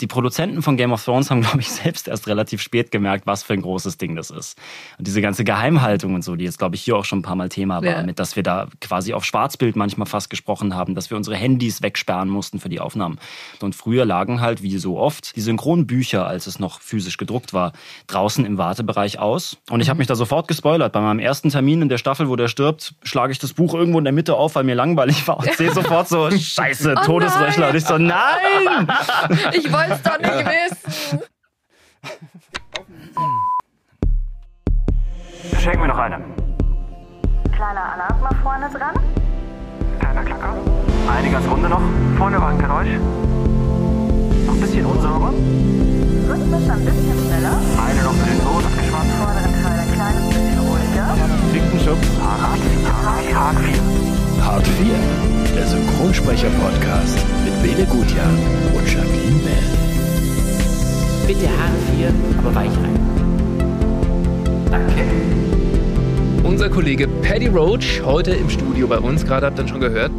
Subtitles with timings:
[0.00, 3.42] Die Produzenten von Game of Thrones haben, glaube ich, selbst erst relativ spät gemerkt, was
[3.42, 4.58] für ein großes Ding das ist.
[4.98, 7.36] Und diese ganze Geheimhaltung und so, die jetzt, glaube ich, hier auch schon ein paar
[7.36, 8.02] Mal Thema war, ja.
[8.02, 11.82] mit dass wir da quasi auf Schwarzbild manchmal fast gesprochen haben, dass wir unsere Handys
[11.82, 13.18] wegsperren mussten für die Aufnahmen.
[13.60, 17.72] Und früher lagen halt, wie so oft, die Synchronbücher, als es noch physisch gedruckt war,
[18.06, 19.58] draußen im Wartebereich aus.
[19.70, 20.00] Und ich habe mhm.
[20.00, 20.92] mich da sofort gespoilert.
[20.92, 23.98] Bei meinem ersten Termin in der Staffel, wo der stirbt, schlage ich das Buch irgendwo
[23.98, 27.70] in der Mitte auf, weil mir langweilig war und sehe sofort so, scheiße, oh Todesröchler.
[27.70, 28.88] Und ich so, nein!
[29.52, 31.20] Ich wollte es doch nicht wissen.
[35.60, 36.18] Schenk mir noch eine.
[37.52, 38.94] Kleiner Alarm mal vorne dran.
[39.98, 40.54] Kleiner Klacker.
[41.08, 41.82] Eine ganz runde noch.
[42.18, 42.98] Vorne war ein Geräusch.
[44.46, 45.32] Noch ein bisschen unsauber.
[46.28, 47.58] Rhythmisch ein bisschen schneller.
[47.86, 49.12] Eine noch für den Boden geschwommen.
[49.18, 51.16] Vorderen Teil ein kleines bisschen ruhiger.
[51.52, 52.08] Dicken Schubs.
[52.20, 54.44] Hart 4.
[54.44, 55.43] Hart 4.
[55.54, 55.60] Hart 4.
[55.60, 58.30] Der Synchronsprecher-Podcast mit Bene Gutjahr
[58.74, 59.66] und Jacqueline Bell.
[61.26, 62.98] Bitte Hart 4, aber weich rein.
[64.70, 65.04] Danke.
[66.42, 70.12] Unser Kollege Paddy Roach, heute im Studio bei uns, gerade habt ihr schon gehört,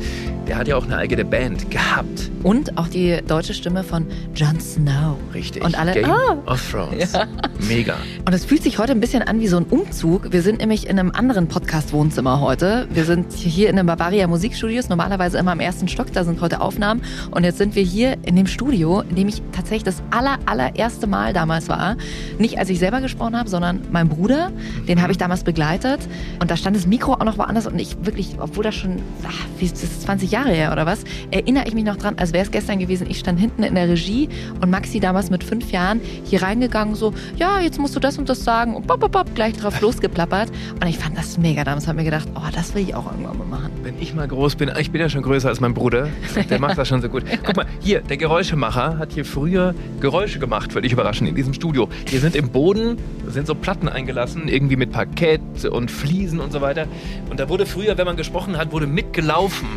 [0.48, 2.30] der hat ja auch eine eigene Band gehabt.
[2.44, 5.18] Und auch die deutsche Stimme von Jon Snow.
[5.34, 5.64] Richtig.
[5.64, 6.52] Und alle Game oh.
[6.52, 7.14] of Thrones.
[7.14, 7.28] Ja.
[7.68, 7.96] Mega.
[8.26, 10.32] Und es fühlt sich heute ein bisschen an wie so ein Umzug.
[10.32, 12.88] Wir sind nämlich in einem anderen Podcast-Wohnzimmer heute.
[12.92, 16.14] Wir sind hier in den Bavaria Musikstudios, normalerweise immer im ersten Stock.
[16.14, 17.02] Da sind heute Aufnahmen.
[17.32, 21.08] Und jetzt sind wir hier in dem Studio, in dem ich tatsächlich das aller, allererste
[21.08, 21.98] Mal damals war.
[22.38, 24.52] Nicht als ich selber gesprochen habe, sondern mein Bruder.
[24.88, 26.02] Den habe ich damals begleitet.
[26.40, 27.66] Und da stand das Mikro auch noch woanders.
[27.66, 31.04] Und ich wirklich, obwohl das schon, ach, wie ist das, 20 Jahre her oder was,
[31.32, 33.08] erinnere ich mich noch dran, als wäre es gestern gewesen.
[33.10, 34.30] Ich stand hinten in der Regie
[34.62, 38.30] und Maxi damals mit fünf Jahren hier reingegangen, so, ja, jetzt musst du das und
[38.30, 40.50] das sagen und bop, bop, bop, gleich drauf losgeplappert.
[40.82, 41.64] Und ich fand das mega.
[41.64, 43.72] Damals habe ich mir gedacht, oh, das will ich auch irgendwann mal machen.
[43.84, 46.10] Wenn ich mal groß bin, ich bin ja schon größer als mein Bruder,
[46.50, 47.24] der macht das schon so gut.
[47.46, 51.90] Guck mal, hier, der Geräuschemacher hat hier früher Geräusche gemacht, völlig überraschend, in diesem Studio.
[52.08, 52.98] Hier sind im Boden,
[53.28, 56.88] sind so Platten eingelassen, irgendwie mit Parkett und Fliesen und so weiter.
[57.30, 59.68] Und da wurde früher, wenn man gesprochen hat, wurde mitgelaufen.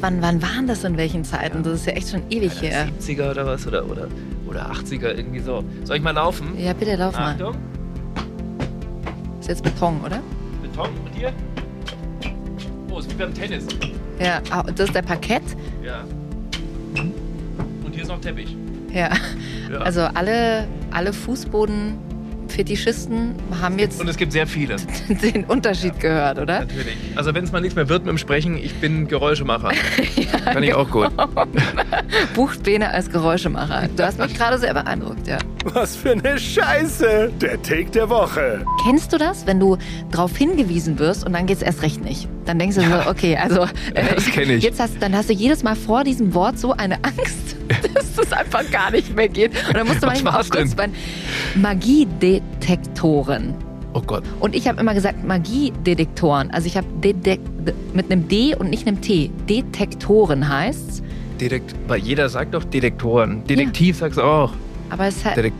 [0.00, 1.62] Wann, wann waren das in welchen Zeiten?
[1.62, 2.88] Das ist ja echt schon ewig her.
[3.00, 3.66] 70er oder was?
[3.66, 4.08] Oder, oder,
[4.46, 5.62] oder 80er, irgendwie so.
[5.84, 6.58] Soll ich mal laufen?
[6.58, 7.32] Ja, bitte lauf mal.
[7.32, 7.56] Achtung.
[9.40, 10.20] Ist jetzt Beton, oder?
[10.62, 11.32] Beton und hier?
[12.90, 13.66] Oh, ist wie beim Tennis.
[14.18, 15.42] Ja, ah, das ist der Parkett.
[15.84, 16.04] Ja.
[17.84, 18.56] Und hier ist noch Teppich.
[18.92, 19.10] Ja.
[19.70, 19.78] ja.
[19.78, 21.98] Also alle, alle Fußboden
[22.50, 24.00] Fetischisten haben jetzt.
[24.00, 24.76] Und es gibt sehr viele.
[25.08, 26.60] Den Unterschied ja, gehört, oder?
[26.60, 26.96] Natürlich.
[27.14, 29.72] Also, wenn es mal nichts mehr wird mit dem Sprechen, ich bin Geräuschemacher.
[30.16, 31.10] ja, Kann ich auch gut.
[32.34, 33.88] Bucht Bene als Geräuschemacher.
[33.96, 35.38] Du hast mich gerade sehr beeindruckt, ja.
[35.64, 37.30] Was für eine Scheiße!
[37.38, 38.64] Der Take der Woche.
[38.82, 39.76] Kennst du das, wenn du
[40.10, 42.28] darauf hingewiesen wirst und dann geht es erst recht nicht?
[42.46, 43.02] Dann denkst du ja.
[43.02, 43.66] so, okay, also.
[43.94, 44.64] Äh, das kenne ich.
[44.64, 47.56] Jetzt hast, dann hast du jedes Mal vor diesem Wort so eine Angst,
[47.94, 49.52] dass es einfach gar nicht mehr geht.
[49.68, 50.88] Und dann musst du manchmal auch kurz bei
[51.56, 53.54] Magiedetektoren.
[53.92, 54.22] Oh Gott.
[54.38, 56.52] Und ich habe immer gesagt Magiedetektoren.
[56.52, 56.86] Also ich habe
[57.92, 59.30] mit einem D und nicht einem T.
[59.48, 61.02] Detektoren heißt's.
[61.40, 63.44] Detekt weil jeder sagt doch Detektoren.
[63.44, 64.00] Detektiv ja.
[64.06, 64.52] sagst du auch.
[64.90, 65.56] Aber es, Detekt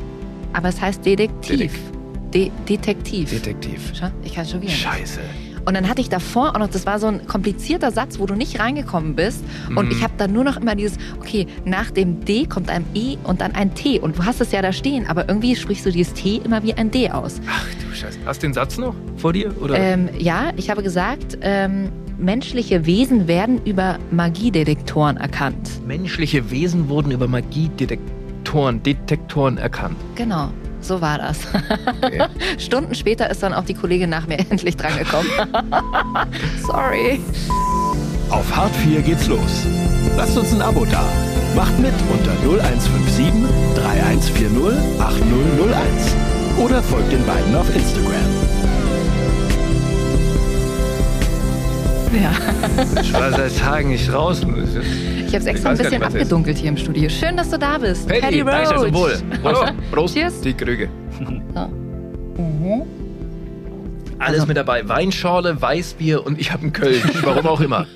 [0.52, 1.48] aber es heißt Detektiv.
[1.58, 2.00] Detekt
[2.34, 3.30] De Detektiv.
[3.30, 3.92] Detektiv.
[3.92, 4.72] Schau, ich kann schon wieder.
[4.72, 5.20] Scheiße.
[5.64, 8.34] Und dann hatte ich davor auch noch, das war so ein komplizierter Satz, wo du
[8.34, 9.44] nicht reingekommen bist.
[9.69, 9.90] Und mhm.
[9.90, 13.40] ich habe dann nur noch immer dieses, okay, nach dem D kommt ein E und
[13.40, 13.98] dann ein T.
[13.98, 16.72] Und du hast es ja da stehen, aber irgendwie sprichst du dieses T immer wie
[16.74, 17.40] ein D aus.
[17.48, 18.19] Ach du Scheiße.
[18.24, 19.54] Hast du den Satz noch vor dir?
[19.60, 19.78] Oder?
[19.78, 25.86] Ähm, ja, ich habe gesagt, ähm, menschliche Wesen werden über Magiedetektoren erkannt.
[25.86, 28.19] Menschliche Wesen wurden über Magiedetektoren
[28.83, 29.97] Detektoren erkannt.
[30.16, 30.50] Genau.
[30.81, 31.38] So war das.
[32.03, 32.22] Okay.
[32.59, 35.31] Stunden später ist dann auch die Kollegin nach mir endlich drangekommen.
[36.66, 37.21] Sorry.
[38.31, 39.66] Auf Hart 4 geht's los.
[40.16, 41.05] Lasst uns ein Abo da.
[41.55, 43.33] Macht mit unter 0157
[43.75, 46.17] 3140 8001.
[46.59, 48.69] Oder folgt den beiden auf Instagram.
[52.12, 52.32] Ja.
[53.00, 54.48] Ich war seit Tagen nicht draußen.
[55.19, 57.09] Ich habe es extra ein bisschen abgedunkelt hier im Studio.
[57.09, 58.09] Schön, dass du da bist.
[58.09, 58.93] Paddy, Paddy Roach.
[58.93, 59.22] Wohl.
[59.43, 59.73] Prost.
[59.93, 60.14] Prost.
[60.14, 60.40] Cheers.
[60.40, 60.88] Die Krüge.
[61.20, 62.82] Mhm.
[64.19, 64.87] Alles mit dabei.
[64.88, 67.02] Weinschorle, Weißbier und ich habe einen Köln.
[67.23, 67.87] Warum auch immer.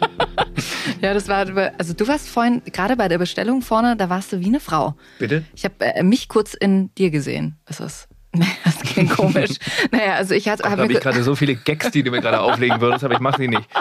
[1.03, 1.47] ja, das war,
[1.77, 4.94] also du warst vorhin, gerade bei der Bestellung vorne, da warst du wie eine Frau.
[5.19, 5.44] Bitte?
[5.55, 7.59] Ich habe äh, mich kurz in dir gesehen.
[7.69, 8.09] Ist
[8.65, 9.51] Das klingt komisch.
[9.91, 10.63] naja, also ich hatte.
[10.63, 13.15] Da hab habe ich gerade so viele Gags, die du mir gerade auflegen würdest, aber
[13.15, 13.63] ich mache sie nicht.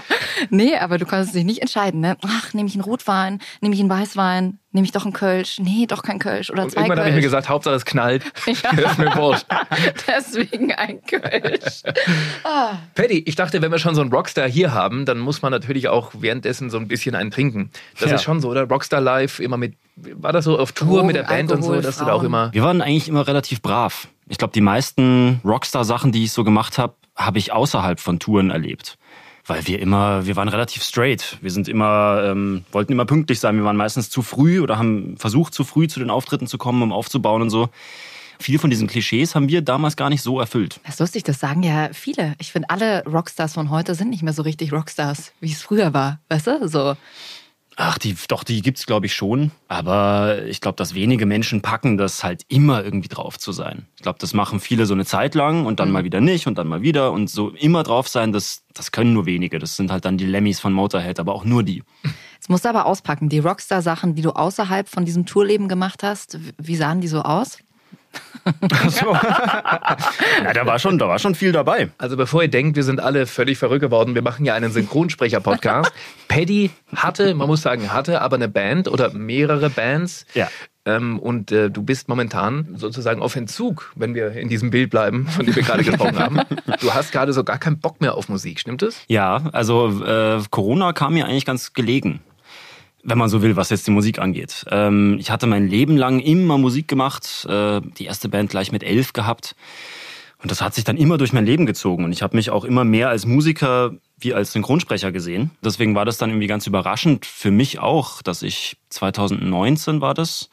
[0.50, 2.18] Nee, aber du konntest dich nicht entscheiden, ne?
[2.26, 5.60] Ach, nehme ich einen Rotwein, nehme ich einen Weißwein, nehme ich doch einen Kölsch?
[5.60, 8.24] Nee, doch kein Kölsch oder Und zwei irgendwann habe ich mir gesagt, Hauptsache es knallt.
[8.48, 8.72] Ja.
[8.72, 9.46] ist mir wurscht.
[10.08, 11.84] Deswegen ein Kölsch.
[12.96, 15.88] Paddy, ich dachte, wenn wir schon so einen Rockstar hier haben, dann muss man natürlich
[15.88, 17.70] auch währenddessen so ein bisschen einen trinken.
[18.00, 18.16] Das Ja.
[18.16, 18.64] ist schon so, oder?
[18.68, 21.70] Rockstar Live, immer mit, war das so auf Tour Drogen, mit der Band und so,
[21.70, 22.26] Alkohol, dass du da auch Frauen.
[22.26, 22.54] immer.
[22.54, 24.08] Wir waren eigentlich immer relativ brav.
[24.28, 28.50] Ich glaube, die meisten Rockstar-Sachen, die ich so gemacht habe, habe ich außerhalb von Touren
[28.50, 28.98] erlebt.
[29.46, 31.38] Weil wir immer, wir waren relativ straight.
[31.42, 33.58] Wir sind immer, ähm, wollten immer pünktlich sein.
[33.58, 36.82] Wir waren meistens zu früh oder haben versucht, zu früh zu den Auftritten zu kommen,
[36.82, 37.70] um aufzubauen und so.
[38.40, 40.80] Viele von diesen Klischees haben wir damals gar nicht so erfüllt.
[40.84, 42.36] Das ist lustig, das sagen ja viele.
[42.40, 45.94] Ich finde, alle Rockstars von heute sind nicht mehr so richtig Rockstars, wie es früher
[45.94, 46.20] war.
[46.30, 46.68] Weißt du?
[46.68, 46.96] So.
[47.76, 49.52] Ach, die, doch, die gibt's glaube ich schon.
[49.68, 53.88] Aber ich glaube, dass wenige Menschen packen, das halt immer irgendwie drauf zu sein.
[53.96, 56.58] Ich glaube, das machen viele so eine Zeit lang und dann mal wieder nicht und
[56.58, 57.12] dann mal wieder.
[57.12, 59.60] Und so immer drauf sein, das, das können nur wenige.
[59.60, 61.84] Das sind halt dann die Lemmys von Motorhead, aber auch nur die.
[62.36, 63.30] Jetzt musst du aber auspacken.
[63.30, 67.58] Die Rockstar-Sachen, die du außerhalb von diesem Tourleben gemacht hast, wie sahen die so aus?
[70.44, 71.90] Ja, da war schon, da war schon viel dabei.
[71.98, 75.92] Also bevor ihr denkt, wir sind alle völlig verrückt geworden, wir machen ja einen Synchronsprecher-Podcast.
[76.28, 80.26] Paddy hatte, man muss sagen, hatte aber eine Band oder mehrere Bands.
[80.34, 80.50] Ja.
[80.86, 85.28] Ähm, und äh, du bist momentan sozusagen auf Entzug, wenn wir in diesem Bild bleiben,
[85.28, 86.42] von dem wir gerade gesprochen haben.
[86.82, 89.02] Du hast gerade so gar keinen Bock mehr auf Musik, stimmt es?
[89.08, 92.20] Ja, also äh, Corona kam mir eigentlich ganz gelegen.
[93.04, 94.66] Wenn man so will, was jetzt die Musik angeht.
[94.72, 98.84] Ähm, ich hatte mein Leben lang immer Musik gemacht, äh, die erste Band gleich mit
[98.84, 99.56] elf gehabt.
[100.42, 102.04] Und das hat sich dann immer durch mein Leben gezogen.
[102.04, 105.52] Und ich habe mich auch immer mehr als Musiker wie als Synchronsprecher gesehen.
[105.64, 110.50] Deswegen war das dann irgendwie ganz überraschend für mich auch, dass ich 2019 war das,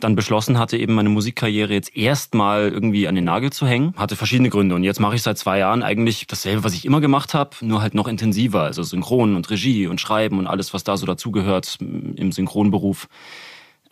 [0.00, 3.94] dann beschlossen hatte, eben meine Musikkarriere jetzt erstmal irgendwie an den Nagel zu hängen.
[3.96, 4.74] Hatte verschiedene Gründe.
[4.74, 7.82] Und jetzt mache ich seit zwei Jahren eigentlich dasselbe, was ich immer gemacht habe, nur
[7.82, 8.62] halt noch intensiver.
[8.62, 13.08] Also Synchron und Regie und Schreiben und alles, was da so dazugehört im Synchronberuf.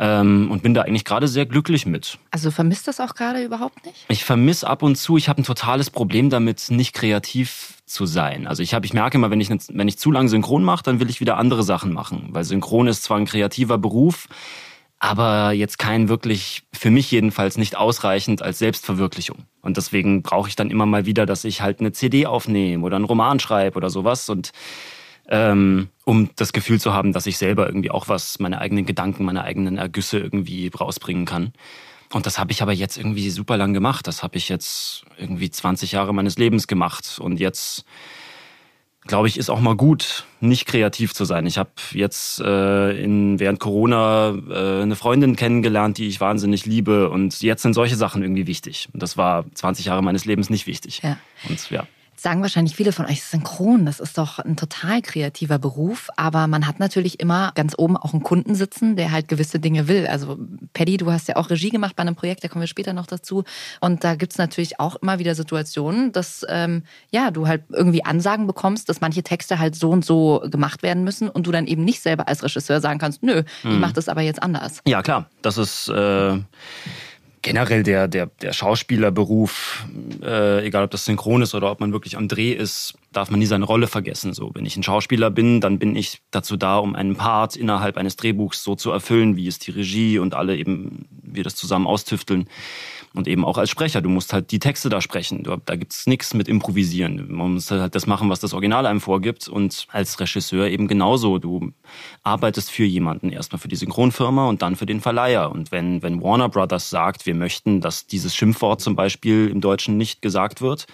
[0.01, 2.19] Ähm, und bin da eigentlich gerade sehr glücklich mit.
[2.31, 4.07] Also vermisst das auch gerade überhaupt nicht?
[4.09, 8.47] Ich vermisse ab und zu, ich habe ein totales Problem damit, nicht kreativ zu sein.
[8.47, 11.01] Also ich habe, ich merke immer, wenn ich, wenn ich zu lange Synchron mache, dann
[11.01, 12.29] will ich wieder andere Sachen machen.
[12.31, 14.29] Weil Synchron ist zwar ein kreativer Beruf,
[14.99, 19.45] aber jetzt kein wirklich, für mich jedenfalls nicht ausreichend als Selbstverwirklichung.
[19.61, 22.97] Und deswegen brauche ich dann immer mal wieder, dass ich halt eine CD aufnehme oder
[22.97, 24.53] einen Roman schreibe oder sowas und
[25.29, 29.25] ähm, um das Gefühl zu haben, dass ich selber irgendwie auch was, meine eigenen Gedanken,
[29.25, 31.53] meine eigenen Ergüsse irgendwie rausbringen kann.
[32.13, 34.07] Und das habe ich aber jetzt irgendwie super lang gemacht.
[34.07, 37.19] Das habe ich jetzt irgendwie 20 Jahre meines Lebens gemacht.
[37.21, 37.85] Und jetzt,
[39.09, 41.47] glaube ich, ist auch mal gut, nicht kreativ zu sein.
[41.47, 47.11] Ich habe jetzt äh, in, während Corona äh, eine Freundin kennengelernt, die ich wahnsinnig liebe.
[47.11, 48.89] Und jetzt sind solche Sachen irgendwie wichtig.
[48.93, 51.01] Und das war 20 Jahre meines Lebens nicht wichtig.
[51.03, 51.17] Ja.
[51.49, 51.85] Und ja.
[52.21, 56.67] Sagen wahrscheinlich viele von euch, synchron, das ist doch ein total kreativer Beruf, aber man
[56.67, 60.05] hat natürlich immer ganz oben auch einen Kunden sitzen, der halt gewisse Dinge will.
[60.09, 60.37] Also
[60.73, 63.07] Paddy, du hast ja auch Regie gemacht bei einem Projekt, da kommen wir später noch
[63.07, 63.45] dazu.
[63.81, 66.83] Und da gibt's natürlich auch immer wieder Situationen, dass ähm,
[67.13, 71.05] ja du halt irgendwie Ansagen bekommst, dass manche Texte halt so und so gemacht werden
[71.05, 74.09] müssen und du dann eben nicht selber als Regisseur sagen kannst, nö, ich mache das
[74.09, 74.81] aber jetzt anders.
[74.89, 75.31] Ja, klar.
[75.43, 76.37] Das ist äh,
[77.43, 79.87] generell der, der, der Schauspielerberuf,
[80.23, 83.41] äh, egal ob das synchron ist oder ob man wirklich am Dreh ist, darf man
[83.41, 84.35] nie seine Rolle vergessen.
[84.35, 87.97] So, wenn ich ein Schauspieler bin, dann bin ich dazu da, um einen Part innerhalb
[87.97, 91.87] eines Drehbuchs so zu erfüllen, wie es die Regie und alle eben, wir das zusammen
[91.87, 92.49] austüfteln.
[93.15, 94.01] Und eben auch als Sprecher.
[94.01, 95.43] Du musst halt die Texte da sprechen.
[95.43, 97.33] Du, da gibt's nichts mit Improvisieren.
[97.33, 99.49] Man muss halt das machen, was das Original einem vorgibt.
[99.49, 101.39] Und als Regisseur eben genauso.
[101.39, 101.73] Du
[102.23, 103.31] arbeitest für jemanden.
[103.31, 105.51] Erstmal für die Synchronfirma und dann für den Verleiher.
[105.51, 109.97] Und wenn, wenn Warner Brothers sagt, wir möchten, dass dieses Schimpfwort zum Beispiel im Deutschen
[109.97, 110.87] nicht gesagt wird,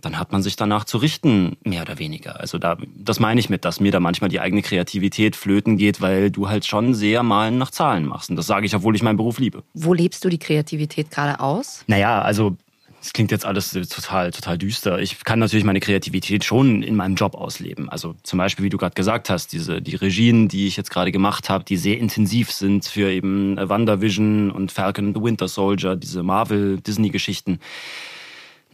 [0.00, 2.40] dann hat man sich danach zu richten, mehr oder weniger.
[2.40, 6.00] Also da, das meine ich mit, dass mir da manchmal die eigene Kreativität flöten geht,
[6.00, 8.30] weil du halt schon sehr mal nach Zahlen machst.
[8.30, 9.64] Und das sage ich, obwohl ich meinen Beruf liebe.
[9.74, 11.84] Wo lebst du die Kreativität gerade aus?
[11.88, 12.56] Naja, also
[13.00, 14.98] es klingt jetzt alles total, total düster.
[14.98, 17.88] Ich kann natürlich meine Kreativität schon in meinem Job ausleben.
[17.88, 21.12] Also zum Beispiel, wie du gerade gesagt hast, diese die Regien, die ich jetzt gerade
[21.12, 25.96] gemacht habe, die sehr intensiv sind für eben WandaVision und Falcon and the Winter Soldier,
[25.96, 27.60] diese Marvel-Disney-Geschichten.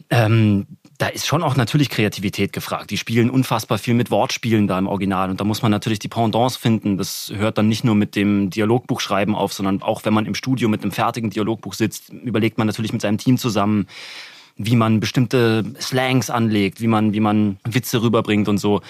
[0.09, 2.89] Ähm, da ist schon auch natürlich Kreativität gefragt.
[2.89, 6.07] Die spielen unfassbar viel mit Wortspielen da im Original und da muss man natürlich die
[6.07, 6.97] Pendants finden.
[6.97, 10.69] Das hört dann nicht nur mit dem Dialogbuchschreiben auf, sondern auch wenn man im Studio
[10.69, 13.87] mit einem fertigen Dialogbuch sitzt, überlegt man natürlich mit seinem Team zusammen,
[14.55, 18.81] wie man bestimmte Slangs anlegt, wie man, wie man Witze rüberbringt und so.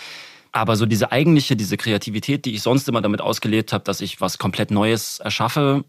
[0.51, 4.21] Aber so diese eigentliche, diese Kreativität, die ich sonst immer damit ausgelebt habe, dass ich
[4.21, 5.83] was komplett Neues erschaffe,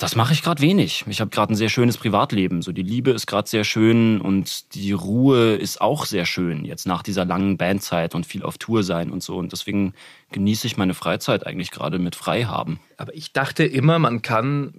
[0.00, 1.04] Das mache ich gerade wenig.
[1.08, 2.62] Ich habe gerade ein sehr schönes Privatleben.
[2.62, 6.64] So die Liebe ist gerade sehr schön und die Ruhe ist auch sehr schön.
[6.64, 9.36] Jetzt nach dieser langen Bandzeit und viel auf Tour sein und so.
[9.36, 9.92] Und deswegen
[10.32, 12.80] genieße ich meine Freizeit eigentlich gerade mit Freihaben.
[12.96, 14.74] Aber ich dachte immer, man kann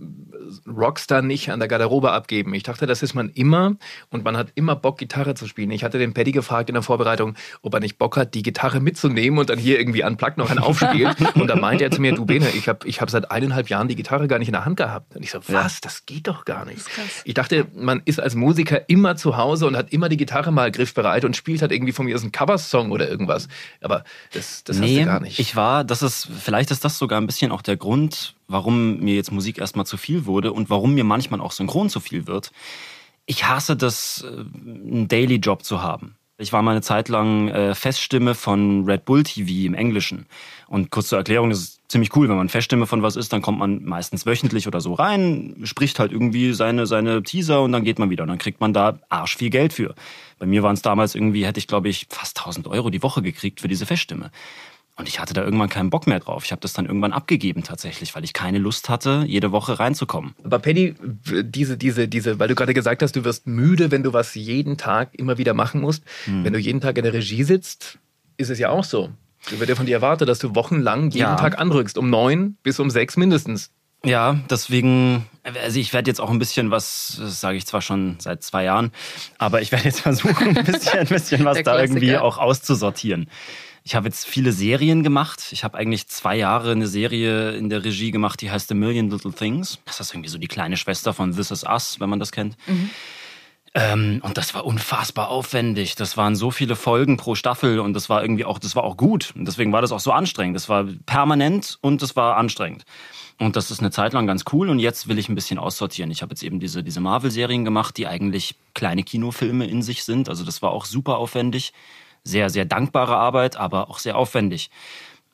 [0.68, 2.54] Rockstar nicht an der Garderobe abgeben.
[2.54, 3.78] Ich dachte, das ist man immer
[4.10, 5.72] und man hat immer Bock, Gitarre zu spielen.
[5.72, 8.80] Ich hatte den Paddy gefragt in der Vorbereitung, ob er nicht Bock hat, die Gitarre
[8.80, 11.16] mitzunehmen und dann hier irgendwie unplugged noch einen aufspielt.
[11.36, 13.88] und da meinte er zu mir, du Bene, ich habe ich hab seit eineinhalb Jahren
[13.88, 15.16] die Gitarre gar nicht in der Hand gehabt.
[15.16, 16.86] Und ich so, was, das geht doch gar nicht.
[17.26, 20.72] Ich dachte, man ist als Musiker immer zu Hause und hat immer die Gitarre mal
[20.72, 23.48] griffbereit und spielt halt irgendwie von mir aus einen Coversong oder irgendwas.
[23.82, 24.04] Aber
[24.34, 25.40] das, das hast du gar nicht.
[25.42, 29.16] Ich war, das ist, vielleicht ist das sogar ein bisschen auch der Grund, warum mir
[29.16, 32.52] jetzt Musik erstmal zu viel wurde und warum mir manchmal auch synchron zu viel wird.
[33.26, 36.16] Ich hasse das, äh, einen Daily-Job zu haben.
[36.38, 40.28] Ich war mal eine Zeit lang äh, Feststimme von Red Bull TV im Englischen.
[40.68, 43.42] Und kurz zur Erklärung, das ist ziemlich cool, wenn man Feststimme von was ist, dann
[43.42, 47.84] kommt man meistens wöchentlich oder so rein, spricht halt irgendwie seine, seine Teaser und dann
[47.84, 48.22] geht man wieder.
[48.22, 49.96] Und dann kriegt man da arsch viel Geld für.
[50.38, 53.24] Bei mir waren es damals irgendwie, hätte ich glaube ich fast 1000 Euro die Woche
[53.24, 54.30] gekriegt für diese Feststimme.
[54.98, 56.44] Und ich hatte da irgendwann keinen Bock mehr drauf.
[56.46, 60.36] Ich habe das dann irgendwann abgegeben tatsächlich, weil ich keine Lust hatte, jede Woche reinzukommen.
[60.44, 60.96] Aber Paddy,
[61.44, 64.78] diese, diese, diese, weil du gerade gesagt hast, du wirst müde, wenn du was jeden
[64.78, 66.04] Tag immer wieder machen musst.
[66.26, 66.44] Hm.
[66.44, 67.98] Wenn du jeden Tag in der Regie sitzt,
[68.38, 69.10] ist es ja auch so.
[69.50, 71.36] Du wird ja von dir erwartet, dass du wochenlang jeden Ja.
[71.36, 73.72] Tag anrückst, um neun bis um sechs mindestens.
[74.04, 78.16] Ja, deswegen, also ich werde jetzt auch ein bisschen was, das sage ich zwar schon
[78.20, 78.92] seit zwei Jahren,
[79.38, 83.30] aber ich werde jetzt versuchen, ein bisschen, ein bisschen was da irgendwie auch auszusortieren.
[83.84, 85.50] Ich habe jetzt viele Serien gemacht.
[85.52, 89.10] Ich habe eigentlich zwei Jahre eine Serie in der Regie gemacht, die heißt The Million
[89.10, 89.80] Little Things.
[89.86, 92.58] Das ist irgendwie so die kleine Schwester von This Is Us, wenn man das kennt.
[93.74, 95.96] Ähm, und das war unfassbar aufwendig.
[95.96, 98.98] Das waren so viele Folgen pro Staffel und das war irgendwie auch, das war auch
[98.98, 99.34] gut.
[99.36, 100.56] Und deswegen war das auch so anstrengend.
[100.56, 102.84] Das war permanent und das war anstrengend.
[103.40, 106.12] Und das ist eine Zeit lang ganz cool und jetzt will ich ein bisschen aussortieren.
[106.12, 110.30] Ich habe jetzt eben diese, diese Marvel-Serien gemacht, die eigentlich kleine Kinofilme in sich sind.
[110.30, 111.74] Also das war auch super aufwendig.
[112.24, 114.70] Sehr, sehr dankbare Arbeit, aber auch sehr aufwendig.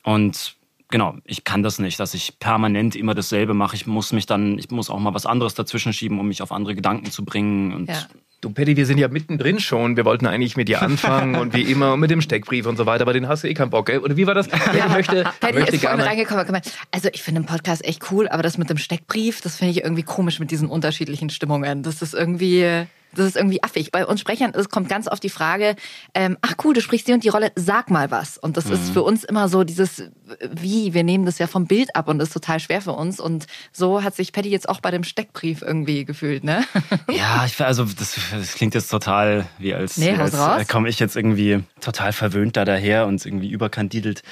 [0.04, 0.56] Und
[0.90, 3.76] genau, ich kann das nicht, dass ich permanent immer dasselbe mache.
[3.76, 6.52] Ich muss mich dann, ich muss auch mal was anderes dazwischen schieben, um mich auf
[6.52, 7.72] andere Gedanken zu bringen.
[7.74, 8.06] Und Ja.
[8.40, 9.96] Du, Paddy, wir sind ja mittendrin schon.
[9.96, 13.02] Wir wollten eigentlich mit dir anfangen und wie immer mit dem Steckbrief und so weiter,
[13.02, 13.98] aber den hast du eh keinen Bock, gell?
[13.98, 14.46] Oder wie war das?
[14.46, 16.10] Paddy möchte, Paddy möchte ist vorhin gerne.
[16.10, 16.62] reingekommen.
[16.92, 19.82] Also ich finde den Podcast echt cool, aber das mit dem Steckbrief, das finde ich
[19.82, 21.82] irgendwie komisch mit diesen unterschiedlichen Stimmungen.
[21.82, 23.90] Das ist irgendwie, das ist irgendwie affig.
[23.90, 25.76] Bei uns Sprechern es kommt ganz oft die Frage,
[26.14, 28.38] ähm, ach cool, du sprichst die und die Rolle, sag mal was.
[28.38, 28.72] Und das Mhm.
[28.74, 30.02] ist für uns immer so dieses,
[30.50, 33.18] wie, wir nehmen das ja vom Bild ab und das ist total schwer für uns.
[33.20, 36.64] Und so hat sich Paddy jetzt auch bei dem Steckbrief irgendwie gefühlt, ne?
[37.10, 40.60] Ja, ich also das, das klingt jetzt total wie als, Nee, als raus.
[40.62, 44.22] äh, komme ich jetzt irgendwie total verwöhnt da daher und irgendwie überkandidelt.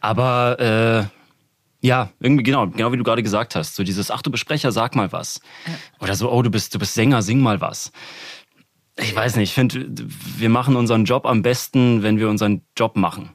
[0.00, 1.23] Aber äh,
[1.84, 4.96] ja, irgendwie genau, genau wie du gerade gesagt hast, so dieses ach du Besprecher, sag
[4.96, 5.40] mal was.
[6.00, 7.92] Oder so, oh, du bist du bist Sänger, sing mal was.
[8.96, 9.86] Ich weiß nicht, ich finde,
[10.38, 13.30] wir machen unseren Job am besten, wenn wir unseren Job machen.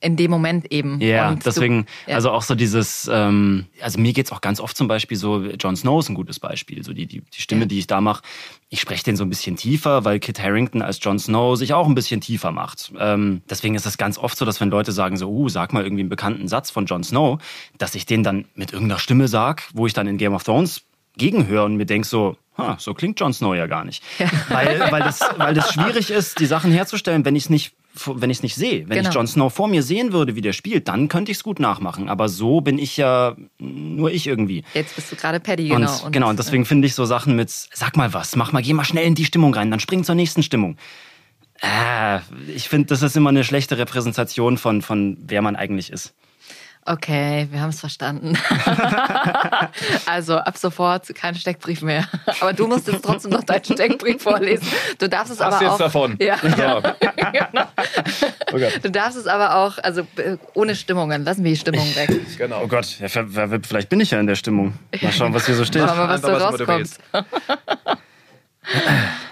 [0.00, 0.98] In dem Moment eben.
[1.00, 2.16] Ja, Und du- deswegen, ja.
[2.16, 5.76] also auch so dieses, ähm, also mir geht's auch ganz oft zum Beispiel so, Jon
[5.76, 7.66] Snow ist ein gutes Beispiel, so die, die, die Stimme, Ja.
[7.66, 8.22] die ich da mache,
[8.70, 11.86] ich spreche den so ein bisschen tiefer, weil Kit Harrington als Jon Snow sich auch
[11.86, 12.90] ein bisschen tiefer macht.
[12.98, 15.84] Ähm, deswegen ist es ganz oft so, dass wenn Leute sagen so, uh, sag mal
[15.84, 17.38] irgendwie einen bekannten Satz von Jon Snow,
[17.78, 20.82] dass ich den dann mit irgendeiner Stimme sag, wo ich dann in Game of Thrones
[21.16, 24.02] gegenhöre und mir denk so, ha, so klingt Jon Snow ja gar nicht.
[24.48, 27.74] Weil, weil, das, weil das schwierig ist, die Sachen herzustellen, wenn ich es nicht
[28.06, 28.88] wenn ich es nicht sehe.
[28.88, 29.08] Wenn Genau.
[29.10, 31.60] ich Jon Snow vor mir sehen würde, wie der spielt, dann könnte ich es gut
[31.60, 32.08] nachmachen.
[32.08, 34.64] Aber so bin ich ja nur ich irgendwie.
[34.74, 36.04] Jetzt bist du gerade Paddy, genau.
[36.04, 38.72] Und, genau, und deswegen finde ich so Sachen mit, sag mal was, mach mal, geh
[38.72, 40.76] mal schnell in die Stimmung rein, dann spring zur nächsten Stimmung.
[41.60, 42.18] Äh,
[42.52, 46.14] ich finde, das ist immer eine schlechte Repräsentation von, von wer man eigentlich ist.
[46.86, 48.36] Okay, wir haben es verstanden.
[50.06, 52.06] also ab sofort kein Steckbrief mehr.
[52.40, 54.66] Aber du musst jetzt trotzdem noch deinen Steckbrief vorlesen.
[54.98, 55.78] Du darfst es Hast aber du jetzt auch.
[55.78, 56.16] davon?
[56.20, 56.36] Ja.
[56.36, 56.48] So.
[57.32, 57.64] genau.
[58.52, 58.84] Oh Gott.
[58.84, 61.24] Du darfst es aber auch, also äh, ohne Stimmungen.
[61.24, 62.10] Lassen wir die Stimmung weg.
[62.36, 62.62] Genau.
[62.62, 64.74] Oh Gott, ja, vielleicht bin ich ja in der Stimmung.
[65.00, 65.86] Mal schauen, was hier so steht.
[65.86, 66.98] Mal, was da rauskommt.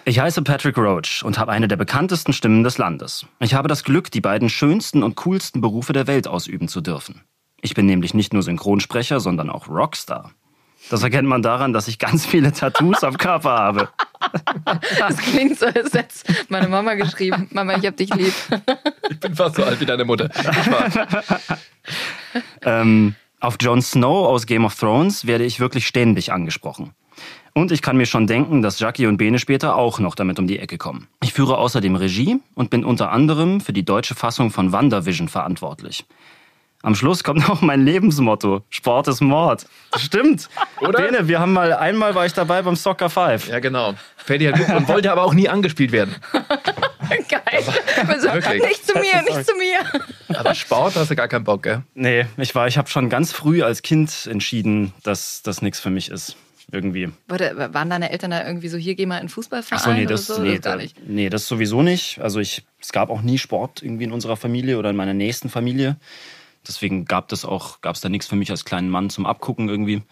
[0.04, 3.26] Ich heiße Patrick Roach und habe eine der bekanntesten Stimmen des Landes.
[3.40, 7.22] Ich habe das Glück, die beiden schönsten und coolsten Berufe der Welt ausüben zu dürfen.
[7.62, 10.32] Ich bin nämlich nicht nur Synchronsprecher, sondern auch Rockstar.
[10.90, 13.88] Das erkennt man daran, dass ich ganz viele Tattoos am Körper habe.
[14.98, 16.14] Das klingt so, als hätte
[16.48, 17.48] meine Mama geschrieben.
[17.52, 18.34] Mama, ich hab dich lieb.
[19.10, 20.28] Ich bin fast so alt wie deine Mutter.
[22.62, 26.94] Ähm, auf Jon Snow aus Game of Thrones werde ich wirklich ständig angesprochen.
[27.54, 30.46] Und ich kann mir schon denken, dass Jackie und Bene später auch noch damit um
[30.46, 31.08] die Ecke kommen.
[31.22, 36.04] Ich führe außerdem Regie und bin unter anderem für die deutsche Fassung von WandaVision verantwortlich.
[36.82, 39.66] Am Schluss kommt noch mein Lebensmotto: Sport ist Mord.
[39.92, 40.48] Das stimmt.
[40.80, 41.00] Oder?
[41.00, 43.48] Bene, wir haben mal einmal war ich dabei beim Soccer 5.
[43.48, 43.94] Ja, genau.
[44.28, 46.14] Dir gut und wollte aber auch nie angespielt werden.
[47.28, 47.64] Geil.
[48.08, 50.36] Also, nicht zu mir, nicht zu mir.
[50.36, 51.82] Aber Sport hast du gar keinen Bock, gell?
[51.94, 55.90] Nee, ich war, ich habe schon ganz früh als Kind entschieden, dass das nichts für
[55.90, 56.36] mich ist.
[56.70, 57.10] Irgendwie.
[57.28, 60.06] Warte, waren deine Eltern da irgendwie so, hier geh mal in den Fußballverein Achso, nee,
[60.06, 60.40] oder das, so?
[60.40, 60.96] nee, gar da, nicht.
[61.06, 62.18] nee, das sowieso nicht.
[62.20, 65.50] Also ich, es gab auch nie Sport irgendwie in unserer Familie oder in meiner nächsten
[65.50, 65.96] Familie.
[66.66, 69.68] Deswegen gab das auch, gab es da nichts für mich als kleinen Mann zum Abgucken
[69.68, 70.02] irgendwie.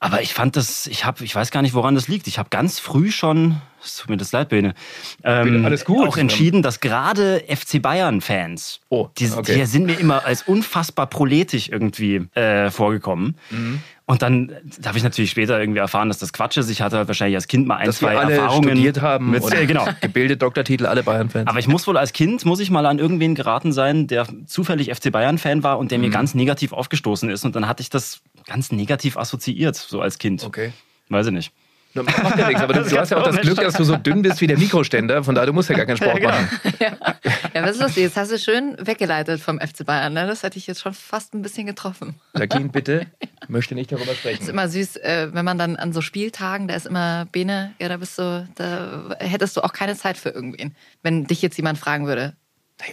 [0.00, 2.26] Aber ich fand das, ich habe, ich weiß gar nicht, woran das liegt.
[2.26, 4.74] Ich habe ganz früh schon, es tut mir das leid, Bene,
[5.22, 6.06] ähm, alles gut.
[6.08, 9.54] auch entschieden, dass gerade FC Bayern-Fans, Oh, die, okay.
[9.56, 13.36] die sind mir immer als unfassbar proletisch irgendwie äh, vorgekommen.
[13.50, 13.80] Mhm.
[14.06, 16.68] Und dann da habe ich natürlich später irgendwie erfahren, dass das Quatsch ist.
[16.68, 19.30] Ich hatte halt wahrscheinlich als Kind mal ein, Dass zwei wir alle Erfahrungen studiert haben
[19.30, 19.86] Mit, und äh, genau.
[20.02, 21.46] gebildet Doktortitel, alle Bayern-Fans.
[21.48, 24.94] Aber ich muss wohl als Kind, muss ich mal an irgendwen geraten sein, der zufällig
[24.94, 26.04] FC Bayern-Fan war und der Mhm.
[26.04, 27.46] mir ganz negativ aufgestoßen ist.
[27.46, 30.44] Und dann hatte ich das ganz negativ assoziiert, so als Kind.
[30.44, 30.72] Okay.
[31.08, 31.52] Weiß ich nicht.
[31.94, 33.96] Na, Macht ja nichts, aber du, du hast ja auch das Glück, dass du so
[33.96, 36.32] dünn bist wie der Mikroständer, von daher du musst ja gar keinen Sport Ja, genau.
[36.32, 36.58] machen.
[37.54, 38.02] Ja, was ist lustig?
[38.02, 40.12] Jetzt hast du schön weggeleitet vom FC Bayern.
[40.12, 40.26] Ne?
[40.26, 42.16] Das hätte ich jetzt schon fast ein bisschen getroffen.
[42.36, 43.06] Jacqueline, bitte,
[43.48, 44.48] möchte nicht darüber ist sprechen.
[44.48, 47.96] immer süß, äh, wenn man dann an so Spieltagen, da ist immer Bene, ja, da
[47.98, 50.74] bist du, da hättest du auch keine Zeit für irgendwen.
[51.04, 52.34] Wenn dich jetzt jemand fragen würde,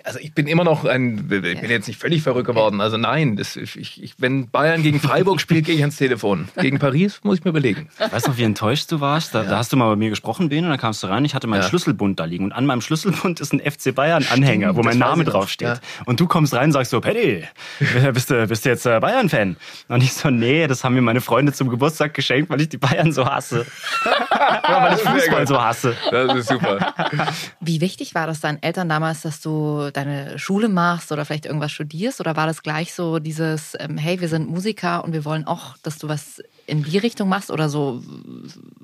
[0.04, 2.82] Also ich bin immer noch ein, ich bin jetzt nicht völlig verrückt geworden.
[2.82, 6.48] Also nein, das, ich, ich, wenn Bayern gegen Freiburg spielt, gehe ich ans Telefon.
[6.58, 7.90] Gegen Paris muss ich mir überlegen.
[8.04, 9.34] Ich weiß noch, wie enttäuscht du warst.
[9.36, 11.26] Da, da hast du mal bei mir gesprochen, Bene, und dann kamst du rein.
[11.26, 11.68] Ich hatte meinen Ja.
[11.70, 12.46] Schlüsselbund da liegen.
[12.46, 15.68] Und an meinem Schlüsselbund ist ein FC Bayern-Anhänger, wo mein das weiß Name draufsteht.
[15.68, 15.80] Ja.
[16.06, 17.44] Und du kommst rein und sagst so, Paddy,
[18.14, 19.58] bist du, bist du jetzt äh, Bayern-Fan?
[19.88, 22.78] Und ich so, nee, das haben mir meine Freunde zum Geburtstag geschenkt, weil ich die
[22.78, 23.66] Bayern so hasse.
[24.32, 25.96] Oder weil ich Fußball so hasse.
[26.12, 26.94] Das ist super.
[27.60, 31.72] wie wichtig war das deinen Eltern damals, dass du deine Schule machst oder vielleicht irgendwas
[31.72, 32.20] studierst?
[32.20, 35.78] Oder war das gleich so dieses, ähm, hey, wir sind Musiker und wir wollen auch,
[35.82, 38.04] dass du was in die Richtung machst oder so,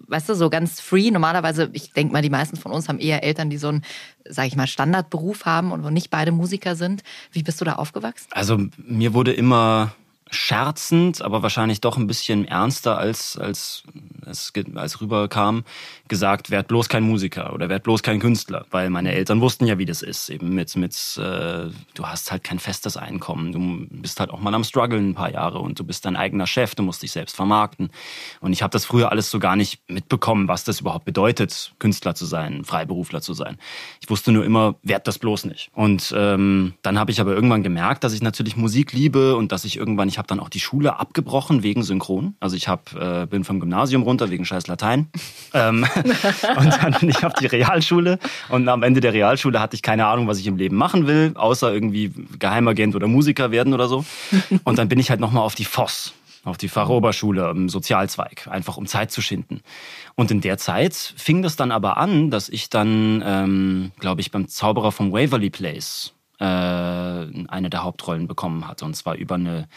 [0.07, 1.11] weißt du, so ganz free?
[1.11, 3.83] Normalerweise, ich denke mal, die meisten von uns haben eher Eltern, die so einen,
[4.27, 7.03] sag ich mal, Standardberuf haben und wo nicht beide Musiker sind.
[7.31, 8.27] Wie bist du da aufgewachsen?
[8.31, 9.93] Also mir wurde immer
[10.29, 13.83] scherzend, aber wahrscheinlich doch ein bisschen ernster, als, als
[14.25, 15.63] es ge- als rüberkam,
[16.07, 19.77] gesagt, werd bloß kein Musiker oder werd bloß kein Künstler, weil meine Eltern wussten ja,
[19.77, 20.29] wie das ist.
[20.29, 24.53] Eben mit, mit äh, du hast halt kein festes Einkommen, du bist halt auch mal
[24.53, 27.35] am struggeln ein paar Jahre und du bist dein eigener Chef, du musst dich selbst
[27.35, 27.89] vermarkten.
[28.41, 32.15] Und ich habe das früher alles so gar nicht mitbekommen, was das überhaupt bedeutet, Künstler
[32.15, 33.57] zu sein, Freiberufler zu sein.
[34.01, 35.69] Ich wusste nur immer, werd das bloß nicht.
[35.73, 39.63] Und ähm, dann habe ich aber irgendwann gemerkt, dass ich natürlich Musik liebe und dass
[39.63, 42.35] ich irgendwann, ich habe dann auch die Schule abgebrochen wegen Synchron.
[42.39, 45.09] Also ich hab, äh, bin vom Gymnasium runter wegen scheiß Latein.
[45.53, 45.85] ähm,
[46.57, 48.17] und dann bin ich auf die Realschule
[48.49, 51.33] und am Ende der Realschule hatte ich keine Ahnung, was ich im Leben machen will,
[51.35, 54.05] außer irgendwie Geheimagent oder Musiker werden oder so.
[54.63, 56.13] Und dann bin ich halt nochmal auf die FOS
[56.45, 59.61] auf die Fachoberschule im Sozialzweig, einfach um Zeit zu schinden.
[60.15, 64.31] Und in der Zeit fing das dann aber an, dass ich dann, ähm, glaube ich,
[64.31, 68.85] beim Zauberer vom Waverly Place äh, eine der Hauptrollen bekommen hatte.
[68.85, 69.67] Und zwar über eine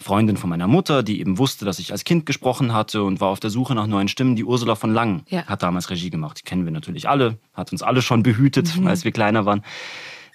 [0.00, 3.28] Freundin von meiner Mutter, die eben wusste, dass ich als Kind gesprochen hatte und war
[3.28, 4.36] auf der Suche nach neuen Stimmen.
[4.36, 5.44] Die Ursula von Lang Ja.
[5.46, 6.38] hat damals Regie gemacht.
[6.38, 9.62] Die kennen wir natürlich alle, hat uns alle schon behütet, als wir kleiner waren.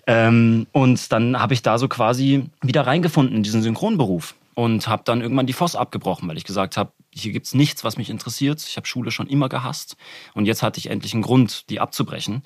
[0.05, 5.03] Ähm, und dann habe ich da so quasi wieder reingefunden in diesen Synchronberuf und habe
[5.05, 8.61] dann irgendwann die FOS abgebrochen, weil ich gesagt habe, hier gibt's nichts, was mich interessiert.
[8.67, 9.95] Ich habe Schule schon immer gehasst
[10.33, 12.43] und jetzt hatte ich endlich einen Grund, die abzubrechen